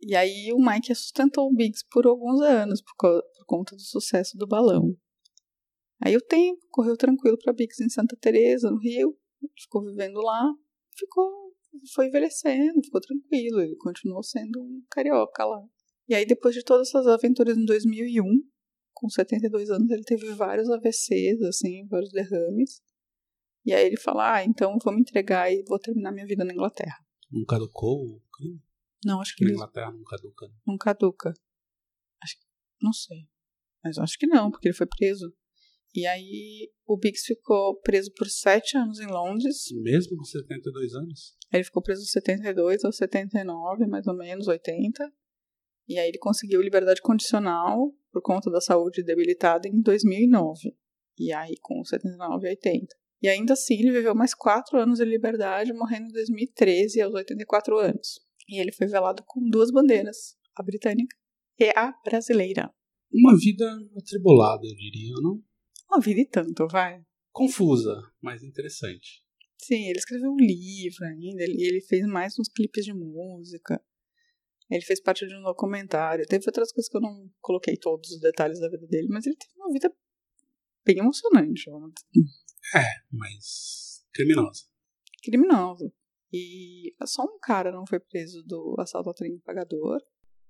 E 0.03 0.17
aí 0.17 0.53
o 0.53 0.59
Mike 0.59 0.95
sustentou 0.95 1.49
o 1.49 1.55
Biggs 1.55 1.85
por 1.91 2.07
alguns 2.07 2.41
anos 2.41 2.83
por, 2.83 2.95
co- 2.97 3.23
por 3.37 3.47
conta 3.47 3.77
do 3.77 3.83
sucesso 3.83 4.37
do 4.37 4.47
balão. 4.47 4.97
Aí 6.05 6.17
o 6.17 6.21
tempo 6.21 6.61
correu 6.71 6.97
tranquilo 6.97 7.39
para 7.39 7.53
Biggs 7.53 7.83
em 7.83 7.89
Santa 7.89 8.17
Teresa, 8.21 8.71
no 8.71 8.79
Rio. 8.79 9.17
Ficou 9.61 9.85
vivendo 9.85 10.21
lá, 10.21 10.53
ficou, 10.97 11.31
foi 11.95 12.09
envelhecendo, 12.09 12.83
ficou 12.85 13.01
tranquilo. 13.01 13.61
Ele 13.61 13.77
continuou 13.77 14.23
sendo 14.23 14.61
um 14.61 14.83
carioca 14.91 15.45
lá. 15.45 15.63
E 16.09 16.15
aí 16.15 16.27
depois 16.27 16.55
de 16.55 16.65
todas 16.65 16.89
essas 16.89 17.07
aventuras 17.07 17.57
em 17.57 17.65
2001, 17.65 18.25
com 18.93 19.09
72 19.09 19.71
anos, 19.71 19.89
ele 19.91 20.03
teve 20.03 20.33
vários 20.35 20.69
AVCs, 20.69 21.41
assim, 21.43 21.87
vários 21.87 22.11
derrames. 22.11 22.81
E 23.65 23.73
aí 23.73 23.87
ele 23.87 23.97
fala, 23.97 24.35
ah, 24.39 24.45
então 24.45 24.77
vou 24.85 24.93
me 24.93 25.01
entregar 25.01 25.53
e 25.53 25.63
vou 25.63 25.79
terminar 25.79 26.11
minha 26.11 26.27
vida 26.27 26.45
na 26.45 26.53
Inglaterra. 26.53 26.97
Não 27.31 27.45
caducou 27.45 28.17
o 28.17 28.23
crime? 28.33 28.61
Não, 29.05 29.21
acho 29.21 29.35
que 29.37 29.45
Na 29.45 29.51
Inglaterra 29.51 29.93
não 29.93 30.05
caduca. 30.05 30.47
né? 30.47 30.55
não 30.67 30.79
caduca. 30.79 31.35
Acho, 32.23 32.37
não 32.81 32.93
sei. 32.93 33.29
Mas 33.85 33.99
acho 33.99 34.19
que 34.19 34.27
não, 34.27 34.51
porque 34.51 34.69
ele 34.69 34.77
foi 34.77 34.87
preso. 34.87 35.33
E 35.95 36.07
aí 36.07 36.71
o 36.87 36.97
Biggs 36.97 37.27
ficou 37.27 37.79
preso 37.81 38.11
por 38.15 38.27
sete 38.27 38.77
anos 38.79 38.99
em 38.99 39.07
Londres. 39.07 39.65
Mesmo 39.83 40.17
com 40.17 40.25
72 40.25 40.95
anos? 40.95 41.37
Ele 41.53 41.65
ficou 41.65 41.83
preso 41.83 42.03
de 42.03 42.11
72 42.11 42.85
ou 42.85 42.93
79, 42.93 43.87
mais 43.87 44.07
ou 44.07 44.17
menos, 44.17 44.49
80. 44.49 45.13
E 45.89 45.99
aí 45.99 46.09
ele 46.09 46.19
conseguiu 46.19 46.63
liberdade 46.63 47.03
condicional 47.03 47.93
por 48.11 48.23
conta 48.23 48.51
da 48.51 48.61
saúde 48.61 49.03
debilitada 49.03 49.69
em 49.69 49.83
2009. 49.83 50.75
E 51.19 51.33
aí 51.33 51.57
com 51.61 51.85
79 51.85 52.47
e 52.47 52.51
80. 52.51 52.97
E 53.21 53.29
ainda 53.29 53.53
assim, 53.53 53.75
ele 53.75 53.93
viveu 53.93 54.15
mais 54.15 54.35
quatro 54.35 54.79
anos 54.79 54.99
de 54.99 55.05
liberdade, 55.05 55.73
morrendo 55.73 56.09
em 56.09 56.13
2013, 56.13 57.01
aos 57.03 57.15
84 57.15 57.79
anos. 57.79 58.21
E 58.53 58.61
ele 58.61 58.71
foi 58.71 58.87
velado 58.87 59.23
com 59.27 59.41
duas 59.49 59.71
bandeiras, 59.71 60.37
a 60.55 60.63
britânica 60.63 61.17
e 61.59 61.73
a 61.75 61.91
brasileira. 62.05 62.71
Uma 63.11 63.35
vida 63.39 63.65
atribulada, 63.97 64.67
eu 64.67 64.77
diria, 64.77 65.15
não? 65.23 65.43
Uma 65.91 66.01
vida 66.03 66.21
e 66.21 66.27
tanto, 66.27 66.69
vai. 66.69 67.03
Confusa, 67.33 67.97
mas 68.21 68.43
interessante. 68.43 69.25
Sim, 69.57 69.89
ele 69.89 69.99
escreveu 69.99 70.31
um 70.31 70.37
livro 70.37 71.03
ainda, 71.07 71.43
ele, 71.43 71.65
ele 71.65 71.81
fez 71.81 72.07
mais 72.07 72.39
uns 72.39 72.51
clipes 72.51 72.85
de 72.85 72.93
música. 72.93 73.83
Ele 74.71 74.85
fez 74.85 75.01
parte 75.01 75.27
de 75.27 75.35
um 75.35 75.43
documentário. 75.43 76.27
Teve 76.27 76.45
outras 76.47 76.73
coisas 76.73 76.91
que 76.91 76.97
eu 76.99 77.01
não 77.01 77.31
coloquei 77.41 77.77
todos 77.79 78.11
os 78.11 78.21
detalhes 78.21 78.61
da 78.61 78.69
vida 78.69 78.87
dele, 78.87 79.09
mas 79.09 79.25
ele 79.27 79.37
teve 79.37 79.53
uma 79.57 79.73
vida 79.73 79.91
bem 80.85 80.99
emocionante. 80.99 81.71
É, 82.75 82.85
mas 83.11 84.05
criminosa. 84.13 84.65
Criminoso. 85.23 85.91
E 86.33 86.95
só 87.05 87.23
um 87.25 87.39
cara 87.39 87.71
não 87.71 87.87
foi 87.87 88.01
preso 88.01 88.43
do 88.45 88.75
assalto 88.79 89.11
ao 89.11 89.15
trem 89.15 89.39
pagador. 89.41 90.01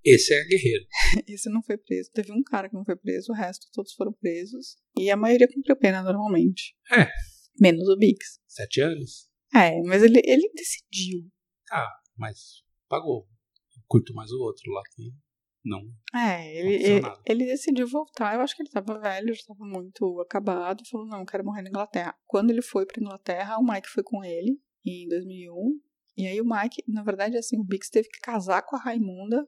Esse 0.05 0.33
é 0.33 0.43
guerreiro. 0.45 0.85
Esse 1.27 1.49
não 1.49 1.61
foi 1.61 1.77
preso. 1.77 2.09
Teve 2.11 2.31
um 2.31 2.43
cara 2.43 2.69
que 2.69 2.75
não 2.75 2.85
foi 2.85 2.95
preso, 2.95 3.31
o 3.31 3.35
resto 3.35 3.67
todos 3.73 3.93
foram 3.93 4.13
presos. 4.13 4.77
E 4.97 5.09
a 5.09 5.17
maioria 5.17 5.47
cumpriu 5.47 5.75
pena 5.75 6.01
normalmente. 6.01 6.75
É. 6.91 7.09
Menos 7.59 7.87
o 7.87 7.97
Biggs. 7.97 8.39
Sete 8.47 8.81
anos? 8.81 9.29
É, 9.53 9.81
mas 9.83 10.01
ele, 10.03 10.21
ele 10.25 10.49
decidiu. 10.53 11.29
Ah, 11.71 11.91
mas 12.17 12.63
pagou. 12.89 13.27
Eu 13.75 13.83
curto 13.87 14.13
mais 14.13 14.31
o 14.31 14.39
outro 14.39 14.71
lá 14.71 14.81
que 14.95 15.13
não. 15.63 15.81
É, 16.13 16.59
ele, 16.59 16.83
ele, 16.83 17.01
ele 17.25 17.45
decidiu 17.45 17.87
voltar. 17.87 18.35
Eu 18.35 18.41
acho 18.41 18.55
que 18.55 18.63
ele 18.63 18.69
tava 18.69 18.99
velho, 18.99 19.33
já 19.33 19.43
tava 19.47 19.65
muito 19.65 20.19
acabado. 20.21 20.83
Falou: 20.89 21.07
não, 21.07 21.19
eu 21.19 21.25
quero 21.25 21.45
morrer 21.45 21.61
na 21.61 21.69
Inglaterra. 21.69 22.15
Quando 22.25 22.49
ele 22.49 22.61
foi 22.61 22.85
pra 22.85 23.01
Inglaterra, 23.01 23.57
o 23.57 23.63
Mike 23.63 23.87
foi 23.87 24.03
com 24.03 24.23
ele 24.23 24.59
em 24.85 25.07
2001. 25.07 25.79
E 26.17 26.27
aí 26.27 26.39
o 26.41 26.45
Mike, 26.45 26.83
na 26.87 27.03
verdade, 27.03 27.37
assim, 27.37 27.59
o 27.59 27.63
Biggs 27.63 27.89
teve 27.91 28.07
que 28.09 28.19
casar 28.19 28.61
com 28.63 28.75
a 28.75 28.79
Raimunda 28.79 29.47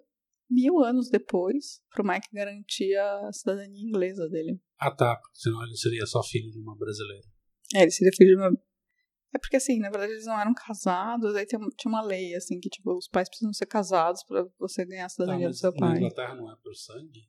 mil 0.50 0.80
anos 0.84 1.10
depois 1.10 1.82
pro 1.92 2.06
Mike 2.06 2.28
garantir 2.32 2.96
a 2.96 3.32
cidadania 3.32 3.82
inglesa 3.88 4.28
dele. 4.30 4.60
Ah, 4.78 4.92
tá. 4.92 5.16
porque 5.16 5.38
Senão 5.40 5.64
ele 5.64 5.76
seria 5.76 6.06
só 6.06 6.22
filho 6.24 6.52
de 6.52 6.60
uma 6.60 6.76
brasileira. 6.78 7.28
É, 7.74 7.82
ele 7.84 7.92
seria 7.92 8.12
filho 8.16 8.36
de 8.36 8.42
uma. 8.42 8.52
É 9.34 9.38
porque, 9.38 9.58
assim, 9.58 9.80
na 9.80 9.90
verdade 9.90 10.14
eles 10.14 10.26
não 10.26 10.40
eram 10.40 10.54
casados, 10.54 11.36
aí 11.36 11.46
tinha 11.46 11.60
uma 11.88 12.02
lei, 12.02 12.34
assim, 12.36 12.60
que, 12.60 12.70
tipo, 12.70 12.96
os 12.96 13.08
pais 13.08 13.28
precisam 13.28 13.52
ser 13.54 13.66
casados 13.66 14.24
pra 14.24 14.48
você 14.58 14.86
ganhar 14.86 15.06
a 15.06 15.08
Tá, 15.08 15.10
cidadania 15.10 15.48
do 15.48 15.50
mas 15.50 15.60
seu 15.60 15.72
na 15.72 15.78
pai. 15.78 15.98
Inglaterra 15.98 16.36
não 16.36 16.52
é 16.52 16.56
por 16.56 16.74
sangue? 16.76 17.28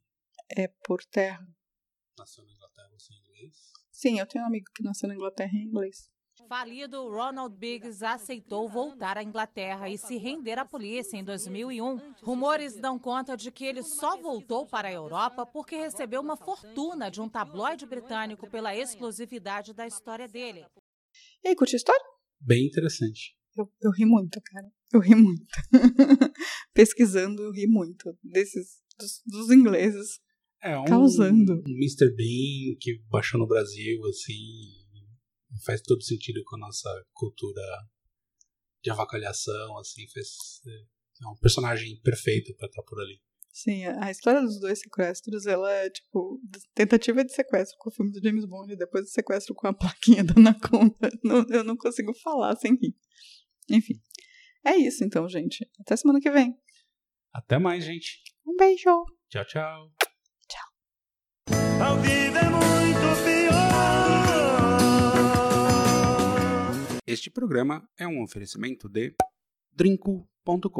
É 0.49 0.67
por 0.85 1.03
terra. 1.03 1.45
Nasceu 2.17 2.45
na 2.45 2.53
Inglaterra, 2.53 2.89
você 2.97 3.13
é 3.13 3.17
inglês? 3.17 3.55
Sim, 3.91 4.19
eu 4.19 4.25
tenho 4.25 4.45
um 4.45 4.47
amigo 4.47 4.65
que 4.73 4.83
nasceu 4.83 5.09
na 5.09 5.15
Inglaterra 5.15 5.51
em 5.53 5.63
inglês. 5.65 6.09
Falido, 6.47 7.09
Ronald 7.09 7.57
Biggs 7.57 8.03
aceitou 8.03 8.69
voltar 8.69 9.17
à 9.17 9.23
Inglaterra 9.23 9.89
e 9.89 9.97
se 9.97 10.17
render 10.17 10.57
à 10.57 10.63
polícia 10.63 11.17
em 11.17 11.23
2001. 11.23 12.13
Rumores 12.23 12.77
dão 12.77 12.97
conta 12.97 13.35
de 13.35 13.51
que 13.51 13.65
ele 13.65 13.83
só 13.83 14.15
voltou 14.21 14.65
para 14.65 14.87
a 14.87 14.93
Europa 14.93 15.45
porque 15.45 15.75
recebeu 15.75 16.21
uma 16.21 16.37
fortuna 16.37 17.11
de 17.11 17.19
um 17.19 17.27
tabloide 17.27 17.85
britânico 17.85 18.49
pela 18.49 18.73
exclusividade 18.73 19.73
da 19.73 19.85
história 19.85 20.25
dele. 20.25 20.65
E 21.43 21.49
aí, 21.49 21.55
curte 21.55 21.75
a 21.75 21.77
história? 21.77 22.05
Bem 22.39 22.65
interessante. 22.65 23.35
Eu, 23.57 23.69
eu 23.81 23.91
ri 23.91 24.05
muito, 24.05 24.39
cara. 24.41 24.71
Eu 24.93 25.01
ri 25.01 25.15
muito. 25.15 25.45
Pesquisando, 26.73 27.43
eu 27.43 27.51
ri 27.51 27.67
muito. 27.67 28.17
Desses, 28.23 28.77
dos, 28.97 29.21
dos 29.25 29.51
ingleses. 29.51 30.19
É 30.63 30.77
um, 30.77 30.85
Causando. 30.85 31.53
um 31.55 31.71
Mr. 31.71 32.09
Bean 32.15 32.77
que 32.79 33.01
baixou 33.09 33.39
no 33.39 33.47
Brasil, 33.47 33.99
assim. 34.05 34.76
Faz 35.65 35.81
todo 35.81 36.03
sentido 36.03 36.43
com 36.45 36.55
a 36.55 36.59
nossa 36.59 36.89
cultura 37.13 37.61
de 38.83 38.89
avacalhação, 38.89 39.77
assim. 39.77 40.07
Faz, 40.07 40.61
é 40.65 41.27
um 41.27 41.35
personagem 41.37 41.99
perfeito 42.01 42.55
pra 42.55 42.67
estar 42.67 42.83
por 42.83 42.99
ali. 42.99 43.21
Sim, 43.51 43.85
a 43.85 44.11
história 44.11 44.39
dos 44.39 44.59
dois 44.59 44.79
sequestros, 44.79 45.47
ela 45.47 45.71
é, 45.71 45.89
tipo, 45.89 46.39
tentativa 46.75 47.25
de 47.25 47.33
sequestro 47.33 47.75
com 47.79 47.89
o 47.89 47.91
filme 47.91 48.11
do 48.11 48.21
James 48.21 48.45
Bond 48.45 48.71
e 48.71 48.77
depois 48.77 49.05
de 49.05 49.11
sequestro 49.11 49.55
com 49.55 49.67
a 49.67 49.73
plaquinha 49.73 50.23
da 50.23 50.33
Anaconda. 50.37 51.09
Não, 51.23 51.43
eu 51.49 51.63
não 51.63 51.75
consigo 51.75 52.13
falar 52.13 52.55
sem 52.55 52.75
rir. 52.75 52.95
Enfim. 53.67 53.99
É 54.63 54.75
isso 54.75 55.03
então, 55.03 55.27
gente. 55.27 55.67
Até 55.79 55.95
semana 55.95 56.19
que 56.21 56.29
vem. 56.29 56.55
Até 57.33 57.57
mais, 57.57 57.83
gente. 57.83 58.21
Um 58.45 58.55
beijo! 58.55 59.05
Tchau, 59.29 59.45
tchau. 59.45 59.91
A 61.79 62.56
Este 67.07 67.29
programa 67.29 67.87
é 67.97 68.05
um 68.07 68.21
oferecimento 68.21 68.89
de 68.89 69.15
drinco.com.br. 69.71 70.71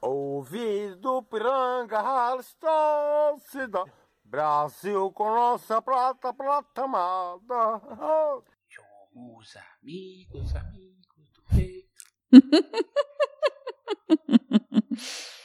Ouvido 0.00 1.22
piranga, 1.24 1.98
Halstócida. 1.98 3.84
Brasil 4.24 5.12
com 5.12 5.26
nossa 5.28 5.80
prata, 5.82 6.32
prata 6.32 6.82
amada. 6.84 7.80
Somos 9.12 9.54
amigos, 9.80 10.54
amigos 10.56 11.30
do 11.32 11.42
peito. 11.54 11.86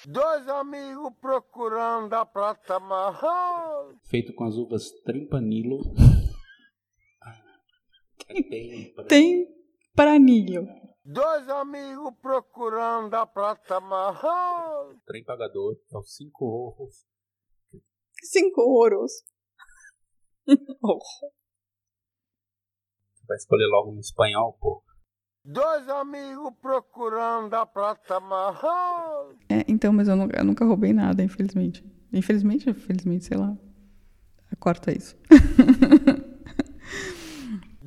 Dois 0.07 0.47
amigos 0.47 1.13
procurando 1.21 2.13
a 2.13 2.25
prata 2.25 2.77
amada. 2.77 3.97
Feito 4.05 4.33
com 4.33 4.45
as 4.45 4.55
uvas 4.55 4.89
Trimpanilo. 5.05 5.79
Ah, 7.21 7.29
é 7.37 7.41
bem 7.43 7.59
pra- 8.17 8.20
Tem 9.07 9.47
paranilho. 9.95 10.67
Dois 11.03 11.49
amigos 11.49 12.13
procurando 12.21 13.13
a 13.15 13.25
prata 13.25 13.77
amada. 13.77 14.95
Trem 15.05 15.23
pagador. 15.23 15.75
É 15.91 15.97
os 15.97 16.15
cinco 16.15 16.45
orros. 16.45 17.05
Cinco 18.23 18.61
ouros. 18.61 19.11
Oh. 20.83 20.99
Vai 23.27 23.37
escolher 23.37 23.67
logo 23.67 23.91
um 23.91 23.99
espanhol, 23.99 24.57
pô. 24.59 24.83
Dois 25.45 25.87
amigos 25.87 26.53
procurando 26.61 27.53
a 27.53 27.65
prata 27.65 28.17
amada. 28.17 29.35
É, 29.49 29.63
então, 29.67 29.93
mas 29.93 30.07
eu 30.07 30.15
nunca, 30.15 30.37
eu 30.37 30.43
nunca 30.43 30.65
roubei 30.65 30.93
nada, 30.93 31.23
infelizmente. 31.23 31.83
Infelizmente, 32.11 32.69
infelizmente, 32.69 33.25
sei 33.25 33.37
lá. 33.37 33.57
Corta 34.59 34.91
isso. 34.91 35.17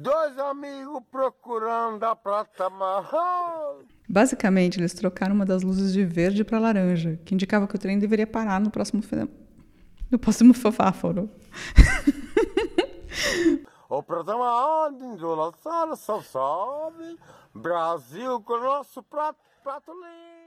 Dois 0.05 0.39
amigos 0.39 1.03
procurando 1.11 2.05
a 2.05 2.15
prata 2.15 2.67
amada. 2.67 3.09
Basicamente, 4.07 4.79
eles 4.79 4.93
trocaram 4.93 5.35
uma 5.35 5.47
das 5.47 5.63
luzes 5.63 5.95
de 5.95 6.05
verde 6.05 6.45
para 6.45 6.59
laranja, 6.59 7.19
que 7.25 7.33
indicava 7.35 7.67
que 7.67 7.75
o 7.75 7.79
trem 7.79 7.99
deveria 7.99 8.27
parar 8.27 8.61
no 8.61 8.71
próximo 8.71 9.01
fe- 9.01 9.27
no 10.11 10.19
próximo 10.19 10.53
semáforo. 10.55 11.31
O 13.89 14.03
programa 14.03 14.91
do 14.91 15.35
lançar 15.35 15.97
só 15.97 16.21
sobe. 16.21 17.19
Brasil 17.55 18.43
com 18.43 18.59
nosso 18.59 19.03
prato, 19.05 19.39
prato 19.63 19.91
limpo. 19.91 20.44